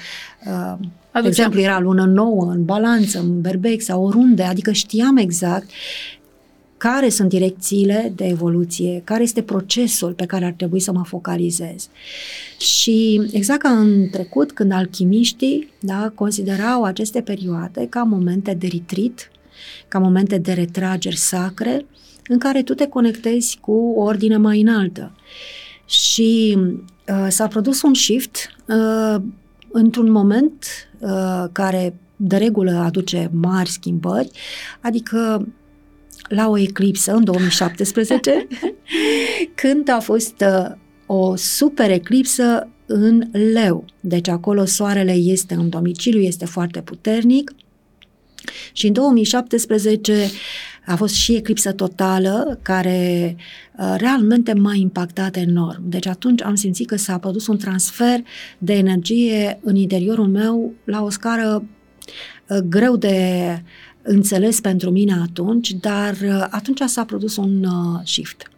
[0.46, 0.78] uh,
[1.22, 5.70] de exemplu, era lună nouă în balanță, în berbec sau oriunde, adică știam exact
[6.78, 11.90] care sunt direcțiile de evoluție, care este procesul pe care ar trebui să mă focalizez.
[12.60, 19.32] Și exact ca în trecut, când alchimiștii da, considerau aceste perioade ca momente de retreat,
[19.88, 21.86] ca momente de retrageri sacre,
[22.28, 25.12] în care tu te conectezi cu o ordine mai înaltă.
[25.86, 26.58] Și
[27.08, 29.22] uh, s-a produs un shift uh,
[29.72, 30.66] într-un moment
[31.00, 34.30] uh, care de regulă aduce mari schimbări,
[34.82, 35.48] adică
[36.30, 38.48] la o eclipsă în 2017,
[39.62, 40.72] când a fost uh,
[41.06, 43.86] o super eclipsă în leu.
[44.00, 47.56] Deci acolo soarele este în domiciliu, este foarte puternic.
[48.74, 50.30] Și în 2017
[50.86, 53.36] a fost și eclipsă totală care
[53.78, 55.90] uh, realmente m-a impactat enorm.
[55.90, 58.20] Deci atunci am simțit că s-a produs un transfer
[58.58, 61.64] de energie în interiorul meu la o scară
[62.48, 63.18] uh, greu de
[64.02, 68.50] înțeles pentru mine atunci, dar uh, atunci s-a produs un uh, shift.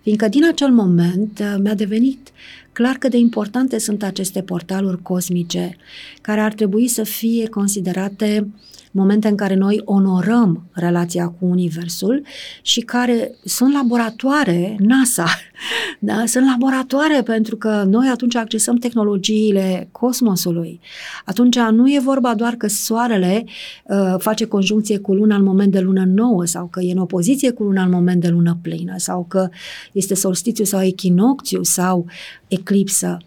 [0.00, 2.30] Fiindcă din acel moment uh, mi-a devenit
[2.72, 5.76] clar cât de importante sunt aceste portaluri cosmice,
[6.20, 8.48] care ar trebui să fie considerate
[8.94, 12.22] momente în care noi onorăm relația cu Universul
[12.62, 15.26] și care sunt laboratoare, NASA,
[15.98, 16.22] da?
[16.26, 20.80] sunt laboratoare pentru că noi atunci accesăm tehnologiile cosmosului.
[21.24, 23.44] Atunci nu e vorba doar că Soarele
[23.84, 27.50] uh, face conjuncție cu Luna în moment de lună nouă sau că e în opoziție
[27.50, 29.48] cu Luna în moment de lună plină sau că
[29.92, 32.06] este solstițiu sau echinocțiu sau
[32.48, 33.18] eclipsă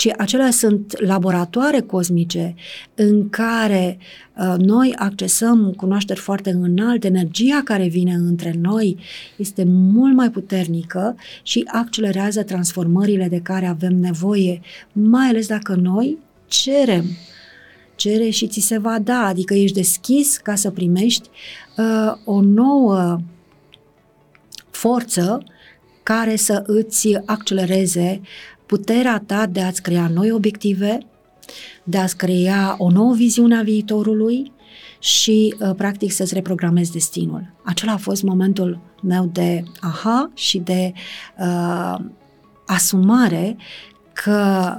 [0.00, 2.54] ci acelea sunt laboratoare cosmice
[2.94, 3.98] în care
[4.36, 8.96] uh, noi accesăm cunoașteri foarte înalte, energia care vine între noi
[9.36, 14.60] este mult mai puternică și accelerează transformările de care avem nevoie,
[14.92, 17.04] mai ales dacă noi cerem.
[17.94, 21.28] Cere și ți se va da, adică ești deschis ca să primești
[21.76, 23.20] uh, o nouă
[24.70, 25.42] forță
[26.02, 28.20] care să îți accelereze
[28.70, 30.98] puterea ta de a-ți crea noi obiective,
[31.84, 34.52] de a-ți crea o nouă viziune a viitorului
[34.98, 37.54] și, uh, practic, să-ți reprogramezi destinul.
[37.64, 40.92] Acela a fost momentul meu de aha și de
[41.38, 41.94] uh,
[42.66, 43.56] asumare
[44.12, 44.72] că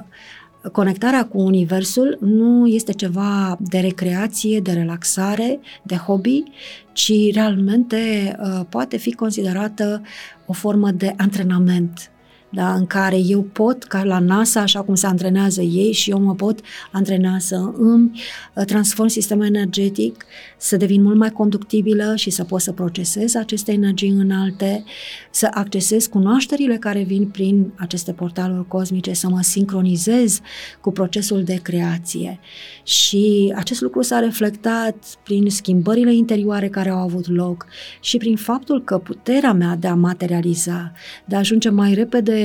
[0.71, 6.43] conectarea cu Universul nu este ceva de recreație, de relaxare, de hobby,
[6.91, 10.01] ci realmente uh, poate fi considerată
[10.45, 12.11] o formă de antrenament
[12.53, 16.19] da, în care eu pot, ca la NASA, așa cum se antrenează ei, și eu
[16.19, 16.59] mă pot
[16.91, 18.21] antrena să îmi
[18.55, 20.25] uh, transform sistemul energetic,
[20.57, 24.83] să devin mult mai conductibilă și să pot să procesez aceste energii înalte,
[25.31, 30.39] să accesez cunoașterile care vin prin aceste portaluri cosmice, să mă sincronizez
[30.81, 32.39] cu procesul de creație.
[32.83, 37.65] Și acest lucru s-a reflectat prin schimbările interioare care au avut loc
[38.01, 40.91] și prin faptul că puterea mea de a materializa,
[41.25, 42.40] de a ajunge mai repede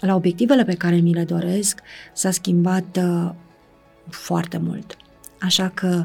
[0.00, 1.80] la obiectivele pe care mi le doresc
[2.12, 3.30] s-a schimbat uh,
[4.10, 4.96] foarte mult.
[5.40, 6.04] Așa că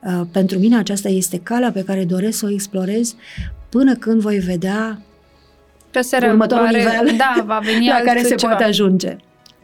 [0.00, 3.14] uh, pentru mine aceasta este calea pe care doresc să o explorez
[3.68, 5.00] până când voi vedea
[6.18, 8.50] Pe următorul nivel da, va veni la care se ceva.
[8.52, 9.16] poate ajunge.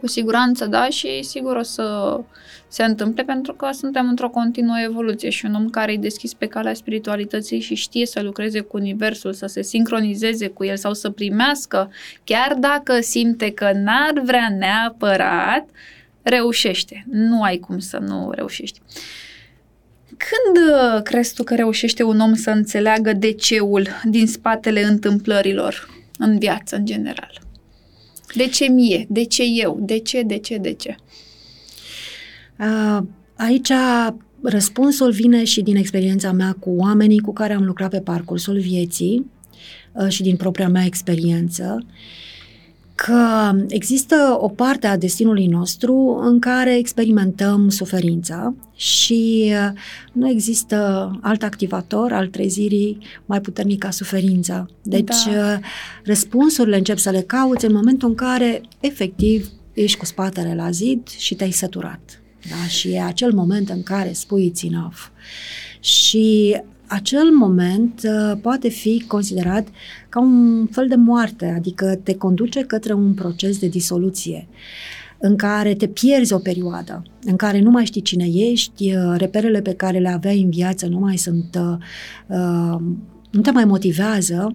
[0.04, 2.20] Cu siguranță, da, și sigur o să
[2.68, 6.46] se întâmple pentru că suntem într-o continuă evoluție și un om care e deschis pe
[6.46, 11.10] calea spiritualității și știe să lucreze cu Universul, să se sincronizeze cu el sau să
[11.10, 11.90] primească,
[12.24, 15.68] chiar dacă simte că n-ar vrea neapărat,
[16.22, 17.04] reușește.
[17.10, 18.80] Nu ai cum să nu reușești.
[20.06, 25.88] Când uh, crezi tu că reușește un om să înțeleagă de-ceul din spatele întâmplărilor
[26.18, 27.43] în viață, în general?
[28.34, 29.06] De ce mie?
[29.08, 29.78] De ce eu?
[29.80, 30.96] De ce, de ce, de ce?
[32.58, 32.98] Uh,
[33.36, 33.72] Aici
[34.42, 39.30] răspunsul vine și din experiența mea cu oamenii cu care am lucrat pe parcursul vieții
[39.92, 41.86] uh, și din propria mea experiență,
[43.04, 49.78] că există o parte a destinului nostru în care experimentăm suferința și uh,
[50.12, 54.66] nu există alt activator al trezirii mai puternic ca suferința.
[54.82, 55.58] Deci Da.
[56.04, 61.08] răspunsurile încep să le cauți în momentul în care efectiv ești cu spatele la zid
[61.08, 62.22] și te-ai săturat.
[62.50, 62.68] Da?
[62.68, 64.98] Și e acel moment în care spui it's enough.
[65.80, 69.68] Și acel moment uh, poate fi considerat
[70.14, 74.48] ca un fel de moarte, adică te conduce către un proces de disoluție
[75.18, 79.60] în care te pierzi o perioadă, în care nu mai știi cine ești, uh, reperele
[79.60, 81.76] pe care le aveai în viață nu mai sunt, uh,
[82.26, 82.80] uh,
[83.30, 84.54] nu te mai motivează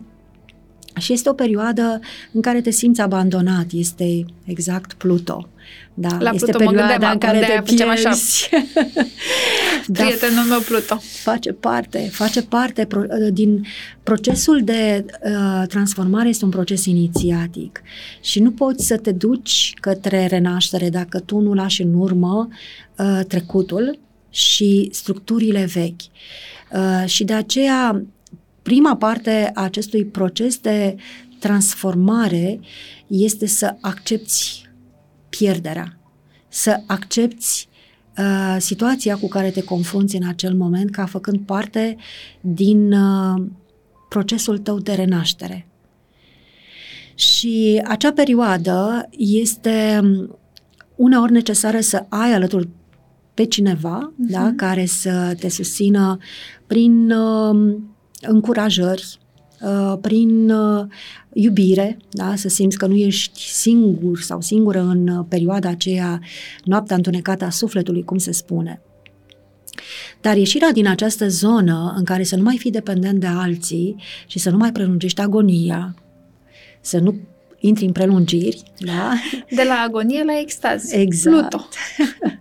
[0.98, 2.00] și este o perioadă
[2.32, 5.50] în care te simți abandonat, este exact Pluto.
[5.94, 8.10] Da, La este Pluto mă perioada gândeam în acum, care de-aia te făceam așa.
[8.10, 8.50] pierzi.
[9.88, 11.02] Da, Prietenul meu Pluto.
[11.24, 13.66] face parte, face parte pro, din
[14.04, 17.82] procesul de uh, transformare este un proces inițiatic
[18.22, 22.48] și nu poți să te duci către renaștere dacă tu nu lași în urmă
[22.98, 26.02] uh, trecutul și structurile vechi.
[26.72, 28.04] Uh, și de aceea
[28.70, 30.96] prima parte a acestui proces de
[31.40, 32.60] transformare
[33.08, 34.70] este să accepti
[35.30, 36.00] pierderea,
[36.48, 37.68] să accepti
[38.18, 41.98] uh, situația cu care te confrunți în acel moment ca făcând parte
[42.42, 43.46] din uh,
[44.10, 45.68] procesul tău de renaștere.
[47.16, 50.40] Și acea perioadă este um,
[50.96, 52.70] uneori necesară să ai alături
[53.34, 54.32] pe cineva, uh-huh.
[54.32, 56.18] da, care să te susțină
[56.68, 57.78] prin uh,
[58.22, 59.20] încurajări,
[59.62, 60.86] uh, prin uh,
[61.34, 66.20] iubire, da, să simți că nu ești singur sau singură în uh, perioada aceea,
[66.64, 68.82] noaptea întunecată a sufletului, cum se spune.
[70.22, 73.96] Dar ieșirea din această zonă în care să nu mai fii dependent de alții
[74.28, 75.96] și să nu mai prelungești agonia,
[76.82, 77.16] să nu
[77.60, 79.14] intri în prelungiri, da?
[79.56, 80.92] De la agonie la extaz.
[80.92, 81.50] Exact.
[81.50, 81.68] Pluto.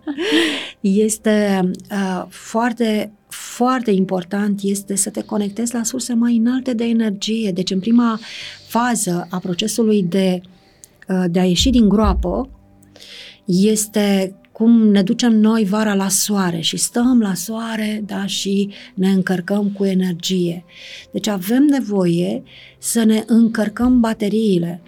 [0.80, 1.60] Este
[1.90, 7.52] uh, foarte, foarte important este să te conectezi la surse mai înalte de energie.
[7.52, 8.20] Deci, în prima
[8.66, 10.40] fază a procesului de,
[11.08, 12.48] uh, de a ieși din groapă,
[13.44, 19.08] este cum ne ducem noi vara la soare și stăm la soare, da, și ne
[19.08, 20.64] încărcăm cu energie.
[21.12, 22.42] Deci avem nevoie
[22.78, 24.80] să ne încărcăm bateriile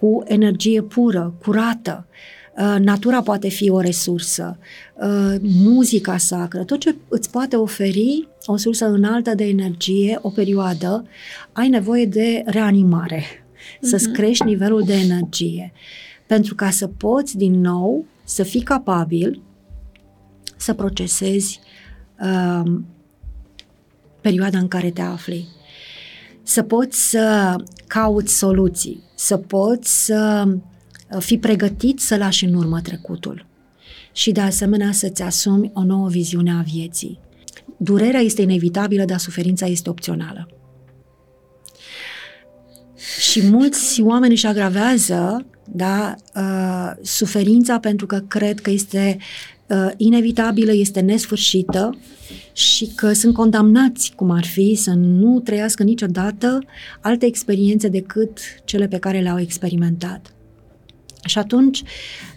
[0.00, 2.06] cu energie pură, curată.
[2.56, 4.89] Uh, Natura poate fi o resursă, uh,
[5.42, 11.06] muzica sacră, tot ce îți poate oferi o sursă înaltă de energie, o perioadă,
[11.52, 13.24] ai nevoie de reanimare,
[13.80, 14.14] să-ți Mhm.
[14.14, 15.72] crești nivelul de energie.
[16.26, 19.42] Pentru ca să poți din nou să fii capabil
[20.56, 21.60] să procesezi
[22.20, 22.72] uh,
[24.20, 25.48] perioada în care te afli.
[26.42, 32.80] Să poți să cauți soluții, să poți să uh, fii pregătit să lași în urmă
[32.80, 33.46] trecutul
[34.12, 37.20] și de asemenea să-ți asumi o nouă viziune a vieții.
[37.76, 40.48] Durerea este inevitabilă, dar suferința este opțională.
[43.20, 49.18] Și mulți oameni își agravează da, uh, suferința pentru că cred că este
[49.66, 51.98] uh, inevitabilă, este nesfârșită
[52.52, 56.58] și că sunt condamnați, cum ar fi, să nu trăiască niciodată
[57.00, 60.34] alte experiențe decât cele pe care le-au experimentat.
[61.24, 61.82] Și atunci,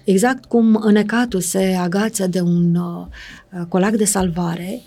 [0.04, 3.06] exact cum înecatul se agață de un uh,
[3.70, 4.82] colac de salvare,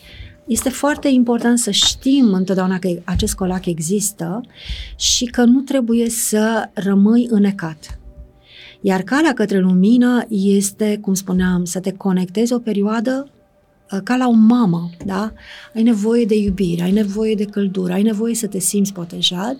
[0.46, 4.40] este foarte important să știm întotdeauna că acest colac există
[4.96, 7.98] și că nu trebuie să rămâi înecat.
[8.80, 13.28] Iar calea către lumină este, cum spuneam, să te conectezi o perioadă
[13.92, 15.32] uh, ca la o mamă, da?
[15.74, 19.56] Ai nevoie de iubire, ai nevoie de căldură, ai nevoie să te simți protejat,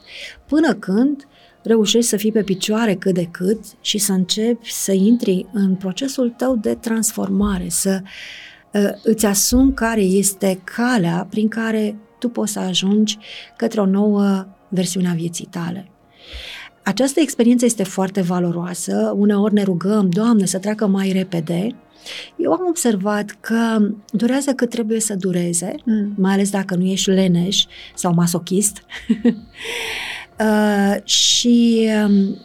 [0.46, 1.26] până când
[1.66, 6.30] reușești să fii pe picioare cât de cât și să începi să intri în procesul
[6.30, 8.00] tău de transformare, să
[8.72, 13.18] uh, îți asumi care este calea prin care tu poți să ajungi
[13.56, 15.90] către o nouă versiune a vieții tale.
[16.82, 21.68] Această experiență este foarte valoroasă, uneori ne rugăm, Doamne, să treacă mai repede.
[22.36, 26.12] Eu am observat că durează cât trebuie să dureze, mm.
[26.16, 27.64] mai ales dacă nu ești leneș
[27.94, 28.82] sau masochist.
[30.40, 32.36] uh, și um,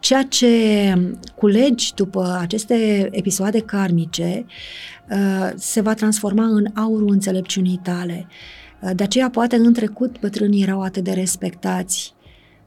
[0.00, 0.94] ceea ce
[1.34, 4.46] culegi după aceste episoade karmice
[5.10, 8.26] uh, se va transforma în aurul înțelepciunii tale.
[8.80, 12.14] Uh, de aceea, poate în trecut bătrânii erau atât de respectați,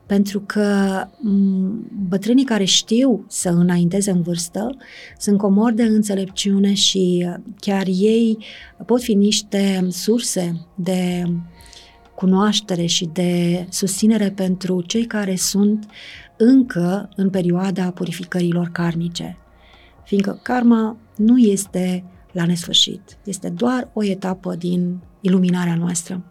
[0.06, 0.68] pentru că
[2.08, 4.78] bătrânii care știu să înainteze în vârstă
[5.18, 8.38] sunt comori de înțelepciune și chiar ei
[8.86, 11.24] pot fi niște surse de
[12.16, 15.86] cunoaștere și de susținere pentru cei care sunt
[16.38, 19.38] încă în perioada purificărilor karmice.
[20.04, 26.24] Fiindcă karma nu este la nesfârșit, este doar o etapă din iluminarea noastră.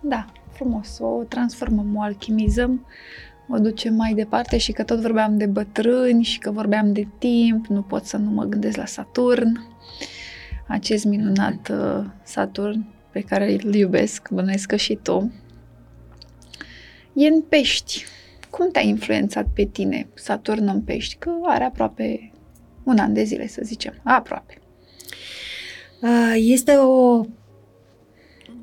[0.00, 2.86] Da, frumos, o transformăm, o alchimizăm,
[3.48, 7.66] o ducem mai departe și că tot vorbeam de bătrâni și că vorbeam de timp,
[7.66, 9.60] nu pot să nu mă gândesc la Saturn,
[10.66, 15.32] acest minunat uh, Saturn pe care îl iubesc, bănuiesc că și tu.
[17.14, 18.04] E în pești.
[18.50, 21.16] Cum te-a influențat pe tine Saturn în pești?
[21.18, 22.32] Că are aproape
[22.82, 24.00] un an de zile, să zicem.
[24.02, 24.58] Aproape.
[26.00, 27.24] Uh, este o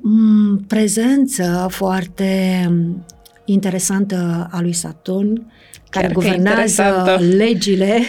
[0.02, 2.64] Mm, prezență foarte
[3.44, 5.52] interesantă a lui Saturn,
[5.90, 6.82] care Chiar guvernează
[7.36, 8.00] legile,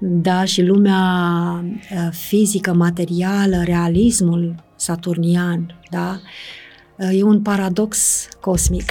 [0.00, 1.00] da, și lumea
[1.64, 6.20] uh, fizică, materială, realismul saturnian, da,
[6.96, 8.90] uh, e un paradox cosmic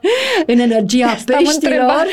[0.52, 2.06] în energia Asta peștilor.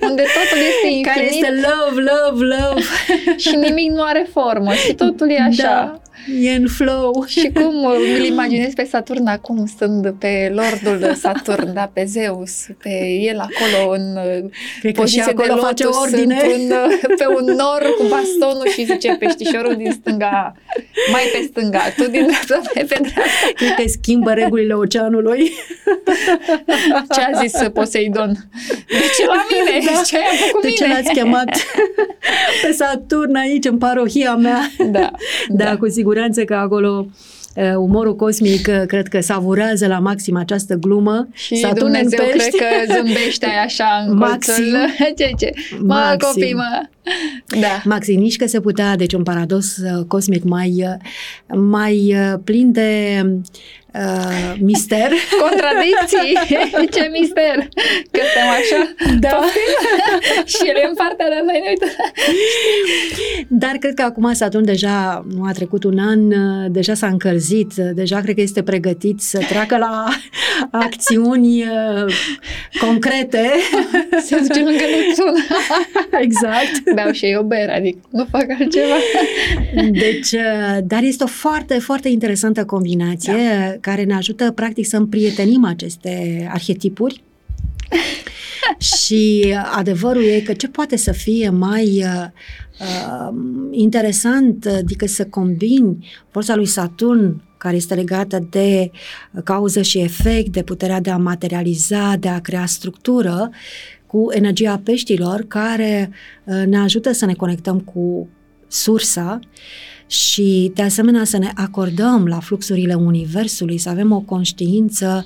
[0.00, 1.06] unde totul este infinit.
[1.12, 2.80] Care este love, love, love.
[3.44, 5.62] și nimic nu are formă și totul e așa.
[5.62, 6.00] Da
[6.40, 7.24] e în flow.
[7.26, 7.84] Și cum
[8.16, 13.92] îl imaginezi pe Saturn acum, stând pe Lordul Saturn, da, pe Zeus, pe el acolo
[13.92, 14.18] în
[14.80, 16.40] Cred poziție acolo de lotus, face ordine.
[16.54, 16.72] Un,
[17.20, 20.56] pe un nor cu bastonul și zice peștișorul din stânga,
[21.12, 23.22] mai pe stânga, tu din dreapta, mai pe dreapta.
[23.54, 25.52] Cred că schimbă regulile oceanului.
[27.14, 28.32] Ce a zis Poseidon?
[28.86, 29.84] De ce la mine?
[29.84, 30.02] Da.
[30.02, 30.78] Ce ai făcut De mine?
[30.78, 31.50] ce l-ați chemat
[32.62, 34.70] pe Saturn aici, în parohia mea?
[34.78, 35.10] Da.
[35.48, 35.76] Da, da.
[35.76, 37.06] cu siguranță siguranță că acolo
[37.54, 41.28] uh, umorul cosmic uh, cred că savurează la maxim această glumă.
[41.32, 42.56] Și Saturn Dumnezeu în pești.
[42.56, 44.76] cred că zâmbește așa în maxim,
[45.18, 45.52] ce, ce?
[45.78, 46.18] Mă, maxim.
[46.18, 46.80] copii, mă!
[47.60, 47.82] Da.
[47.84, 50.98] Maxim, nici că se putea, deci un paradox uh, cosmic mai,
[51.46, 53.22] mai plin de
[53.94, 55.10] uh, mister.
[55.46, 56.56] Contradicții!
[56.94, 57.68] Ce mister!
[58.10, 58.94] Că suntem așa.
[59.20, 59.40] Da.
[60.52, 61.88] și el e în partea de noi, ne
[63.48, 66.32] Dar cred că acum Saturn deja nu a trecut un an,
[66.72, 70.08] deja s-a încălzit, deja cred că este pregătit să treacă la
[70.70, 72.14] acțiuni uh,
[72.80, 73.50] concrete.
[74.26, 75.34] Se duce lângă Neptun.
[76.20, 76.94] exact.
[76.94, 78.94] Beau și eu bere, adică nu fac altceva.
[79.90, 84.96] Deci, uh, dar este o foarte, foarte interesantă combinație da care ne ajută practic să
[84.96, 87.22] împrietenim aceste arhetipuri.
[88.98, 92.26] Și adevărul e că ce poate să fie mai uh,
[92.80, 93.34] uh,
[93.70, 98.90] interesant, adică să combini forța lui Saturn care este legată de
[99.44, 103.50] cauză și efect, de puterea de a materializa, de a crea structură,
[104.06, 106.10] cu energia peștilor care
[106.44, 108.28] uh, ne ajută să ne conectăm cu
[108.68, 109.38] sursa
[110.10, 115.24] și de asemenea să ne acordăm la fluxurile Universului, să avem o conștiință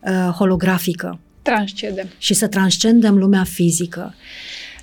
[0.00, 1.18] uh, holografică.
[1.42, 2.08] Transcendem.
[2.18, 4.14] Și să transcendem lumea fizică.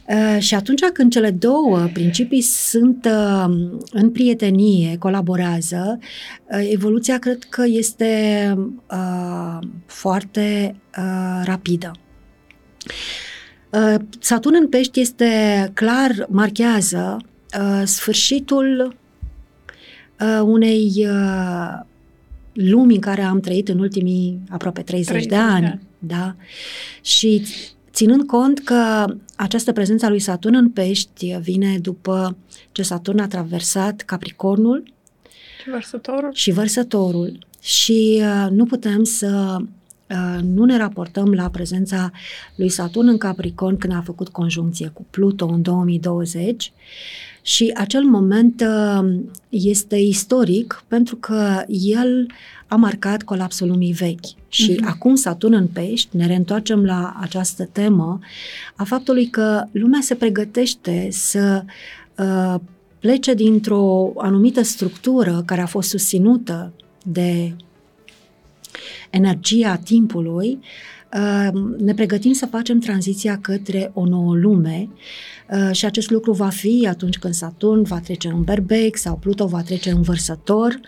[0.07, 3.45] Uh, și atunci când cele două principii sunt uh,
[3.91, 8.53] în prietenie, colaborează, uh, evoluția cred că este
[8.91, 11.91] uh, foarte uh, rapidă.
[13.69, 17.17] Uh, Saturn în pești este clar, marchează
[17.59, 19.01] uh, sfârșitul uh,
[20.43, 21.79] unei uh,
[22.53, 25.61] lumi în care am trăit în ultimii aproape 30, 30 de ani.
[25.61, 25.81] De ani.
[25.99, 26.35] Da?
[27.01, 27.45] Și
[27.91, 32.37] ținând cont că această prezență a lui Saturn în pești vine după
[32.71, 34.83] ce Saturn a traversat Capricornul
[35.63, 39.57] și vărsătorul, și vărsătorul și uh, nu putem să
[40.09, 42.11] uh, nu ne raportăm la prezența
[42.55, 46.73] lui Saturn în Capricorn când a făcut conjuncție cu Pluto în 2020
[47.45, 52.27] și acel moment uh, este istoric pentru că el
[52.67, 54.25] a marcat colapsul lumii vechi.
[54.47, 54.85] Și uh-huh.
[54.85, 58.19] acum Saturn în pești, ne reîntoarcem la această temă
[58.75, 61.63] a faptului că lumea se pregătește să
[62.17, 62.55] uh,
[62.99, 66.73] plece dintr-o anumită structură care a fost susținută
[67.05, 67.55] de
[69.09, 70.59] energia timpului,
[71.13, 74.97] uh, ne pregătim să facem tranziția către o nouă lume uh,
[75.71, 79.61] și acest lucru va fi atunci când Saturn va trece în berbec sau Pluto va
[79.61, 80.79] trece în vărsător.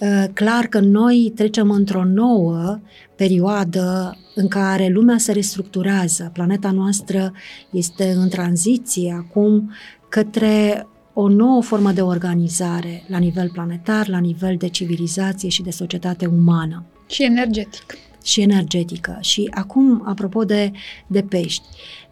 [0.00, 2.78] Uh, clar că noi trecem într-o nouă
[3.16, 6.30] perioadă în care lumea se restructurează.
[6.32, 7.32] Planeta noastră
[7.70, 9.72] este în tranziție acum
[10.08, 15.70] către o nouă formă de organizare la nivel planetar, la nivel de civilizație și de
[15.70, 16.84] societate umană.
[17.06, 17.96] Și energetic.
[18.24, 19.18] Și energetică.
[19.20, 20.72] Și acum, apropo de,
[21.06, 21.62] de pești,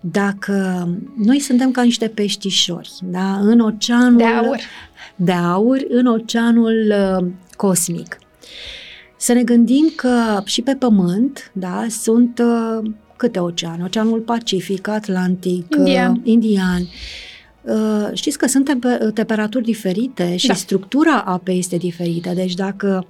[0.01, 3.39] dacă noi suntem ca niște peștișori, da?
[3.39, 4.17] în oceanul...
[4.17, 4.59] De aur.
[5.17, 7.27] De aur, în oceanul uh,
[7.57, 8.19] cosmic.
[9.17, 13.85] Să ne gândim că și pe Pământ, da, sunt uh, câte oceane?
[13.85, 16.13] Oceanul Pacific, Atlantic, Indian.
[16.13, 16.89] Uh, Indian
[17.63, 18.79] Uh, știți că sunt
[19.15, 20.55] temperaturi diferite și da.
[20.55, 22.31] structura apei este diferită.
[22.35, 23.07] Deci dacă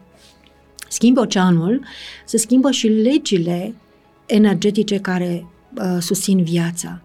[0.92, 1.84] schimbi oceanul,
[2.24, 3.74] se schimbă și legile
[4.26, 7.00] energetice care uh, susțin viața.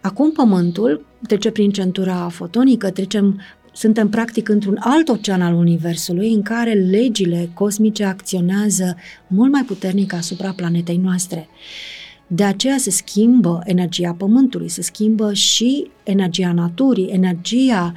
[0.00, 3.40] Acum Pământul trece prin centura fotonică, trecem,
[3.72, 8.96] suntem practic într-un alt ocean al Universului în care legile cosmice acționează
[9.26, 11.48] mult mai puternic asupra planetei noastre.
[11.50, 17.92] Uh, de aceea se schimbă energia pământului, se schimbă și energia naturii, energia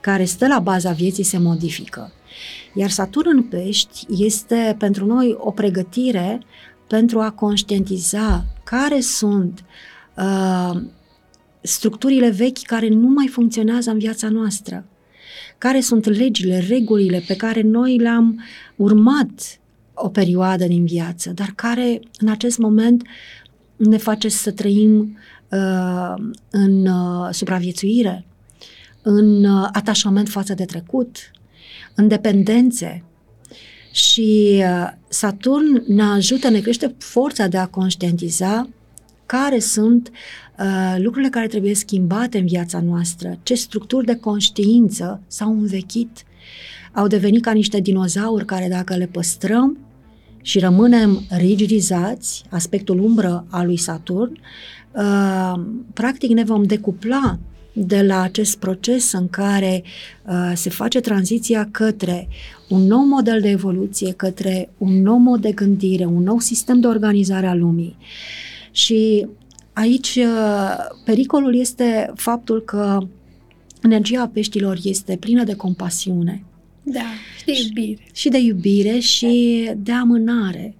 [0.00, 2.12] care stă la baza vieții se modifică.
[2.74, 6.40] Iar Saturn în pești este pentru noi o pregătire
[6.86, 9.64] pentru a conștientiza care sunt
[10.16, 10.80] uh,
[11.60, 14.84] structurile vechi care nu mai funcționează în viața noastră,
[15.58, 18.42] care sunt legile, regulile pe care noi le-am
[18.76, 19.60] urmat
[19.94, 23.02] o perioadă din viață, dar care în acest moment
[23.76, 25.18] ne face să trăim
[25.50, 26.14] uh,
[26.50, 28.26] în uh, supraviețuire,
[29.02, 31.16] în uh, atașament față de trecut,
[31.98, 33.02] în dependențe.
[33.92, 38.68] Și uh, Saturn ne ajută, ne crește forța de a conștientiza
[39.26, 40.10] care sunt
[40.58, 46.24] uh, lucrurile care trebuie schimbate în viața noastră, ce structuri de conștiință s-au învechit,
[46.92, 49.78] au devenit ca niște dinozauri care dacă le păstrăm,
[50.42, 54.38] și rămânem rigidizați, aspectul umbră al lui Saturn,
[54.92, 55.60] uh,
[55.92, 57.38] practic ne vom decupla
[57.86, 59.82] de la acest proces în care
[60.26, 62.28] uh, se face tranziția către
[62.68, 66.86] un nou model de evoluție, către un nou mod de gândire, un nou sistem de
[66.86, 67.96] organizare a lumii.
[68.70, 69.26] Și
[69.72, 72.98] aici uh, pericolul este faptul că
[73.82, 76.44] energia peștilor este plină de compasiune,
[76.82, 77.00] da,
[77.36, 78.06] și de iubire.
[78.12, 80.74] Și de iubire și de amânare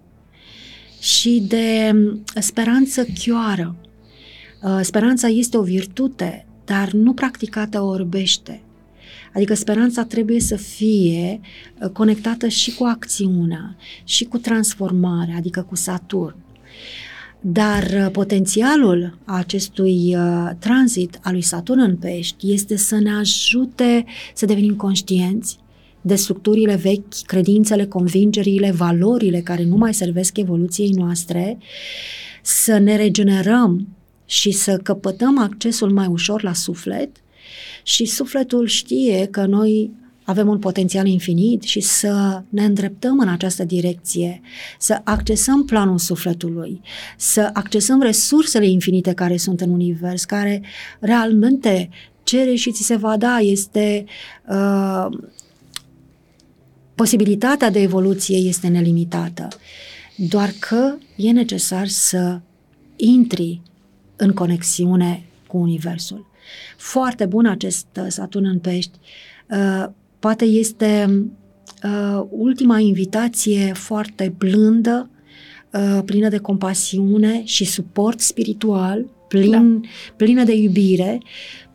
[1.00, 3.76] și de mm, speranță chioară.
[4.62, 8.60] Uh, speranța este o virtute, dar nu practicată orbește.
[9.34, 11.40] Adică speranța trebuie să fie
[11.80, 16.36] uh, conectată și cu acțiunea, și cu transformarea, adică cu Saturn.
[17.40, 20.16] Dar uh, potențialul acestui
[20.58, 24.04] tranzit al lui Saturn în pești este să ne ajute
[24.34, 25.58] să devenim conștienți,
[26.00, 31.58] de structurile vechi, credințele, convingerile, valorile care nu mai servesc evoluției noastre,
[32.42, 33.88] să ne regenerăm
[34.28, 37.10] și să căpătăm accesul mai ușor la suflet
[37.82, 39.90] și sufletul știe că noi
[40.24, 44.40] avem un potențial infinit și să ne îndreptăm în această direcție,
[44.78, 46.80] să accesăm planul sufletului,
[47.16, 50.62] să accesăm resursele infinite care sunt în univers, care
[51.00, 51.90] realmente
[52.22, 54.04] cere și ți se va da, este
[54.48, 55.06] uh,
[56.98, 59.48] Posibilitatea de evoluție este nelimitată,
[60.16, 62.40] doar că e necesar să
[62.96, 63.60] intri
[64.18, 66.26] în conexiune cu Universul.
[66.76, 68.98] Foarte bun acest uh, Saturn în pești.
[69.50, 69.86] Uh,
[70.18, 71.22] poate este
[71.84, 75.10] uh, ultima invitație foarte blândă,
[76.04, 79.88] plină de compasiune și suport spiritual plin, da.
[80.16, 81.18] plină de iubire,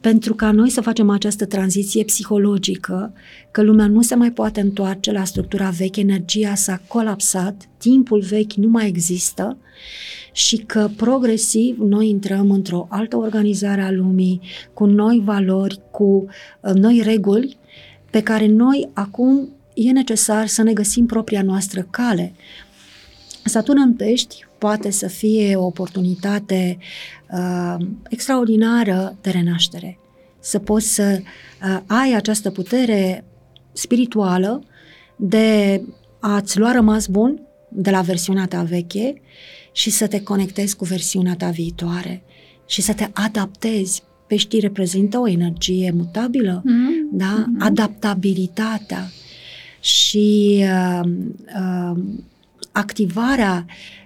[0.03, 3.13] pentru ca noi să facem această tranziție psihologică,
[3.51, 8.53] că lumea nu se mai poate întoarce la structura veche, energia s-a colapsat, timpul vechi
[8.53, 9.57] nu mai există
[10.31, 14.41] și că progresiv noi intrăm într-o altă organizare a lumii,
[14.73, 16.03] cu noi valori, cu
[16.61, 17.57] uh, noi reguli,
[18.09, 22.33] pe care noi acum e necesar să ne găsim propria noastră cale.
[23.43, 26.77] Saturn în pești poate să fie o oportunitate
[27.33, 29.97] uh, extraordinară de renaștere.
[30.39, 33.25] Să poți să uh, ai această putere
[33.73, 34.63] spirituală
[35.15, 35.81] de
[36.19, 39.21] a-ți lua rămas bun de la versiunea ta veche
[39.71, 42.23] și să te conectezi cu versiunea ta viitoare
[42.67, 44.03] și să te adaptezi.
[44.27, 47.11] Peștii reprezintă o energie mutabilă, mm-hmm.
[47.11, 47.45] da?
[47.45, 47.59] Mm-hmm.
[47.59, 49.11] Adaptabilitatea
[49.79, 51.09] și uh,
[51.59, 52.03] uh,
[52.71, 54.02] activarea uh,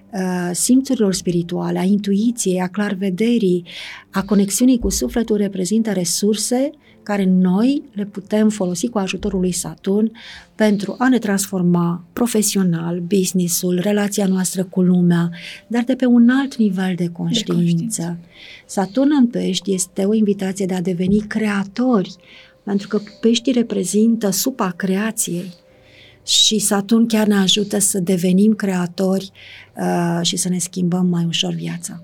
[0.51, 3.63] simțurilor spirituale, a intuiției, a clarvederii,
[4.11, 6.71] a conexiunii cu sufletul reprezintă resurse
[7.03, 10.11] care noi le putem folosi cu ajutorul lui Saturn
[10.55, 15.29] pentru a ne transforma profesional, businessul, relația noastră cu lumea,
[15.67, 17.51] dar de pe un alt nivel de conștiință.
[17.51, 18.17] De conștiință.
[18.65, 22.15] Saturn în pești este o invitație de a deveni creatori,
[22.63, 25.53] pentru că peștii reprezintă supa creației
[26.27, 29.31] și Saturn chiar ne ajută să devenim creatori
[29.75, 32.01] uh, și să ne schimbăm mai ușor viața.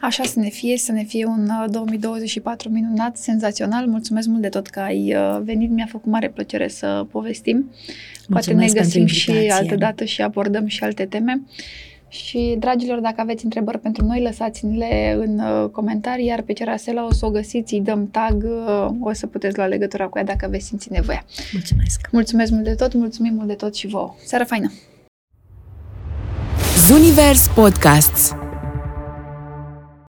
[0.00, 3.86] Așa să ne fie, să ne fie un 2024 uh, minunat, senzațional.
[3.86, 7.70] Mulțumesc mult de tot că ai uh, venit, mi-a făcut mare plăcere să povestim.
[8.28, 11.42] Poate ne găsim și altă dată și abordăm și alte teme.
[12.12, 17.12] Și, dragilor, dacă aveți întrebări pentru noi, lăsați-le în uh, comentarii, iar pe Cerasela o
[17.12, 20.46] să o găsiți, îi dăm tag, uh, o să puteți lua legătura cu ea dacă
[20.50, 21.24] veți simți nevoia.
[21.52, 22.08] Mulțumesc!
[22.10, 24.14] Mulțumesc mult de tot, mulțumim mult de tot și vouă!
[24.24, 24.72] Seara faină!
[26.86, 28.34] Zunivers Podcasts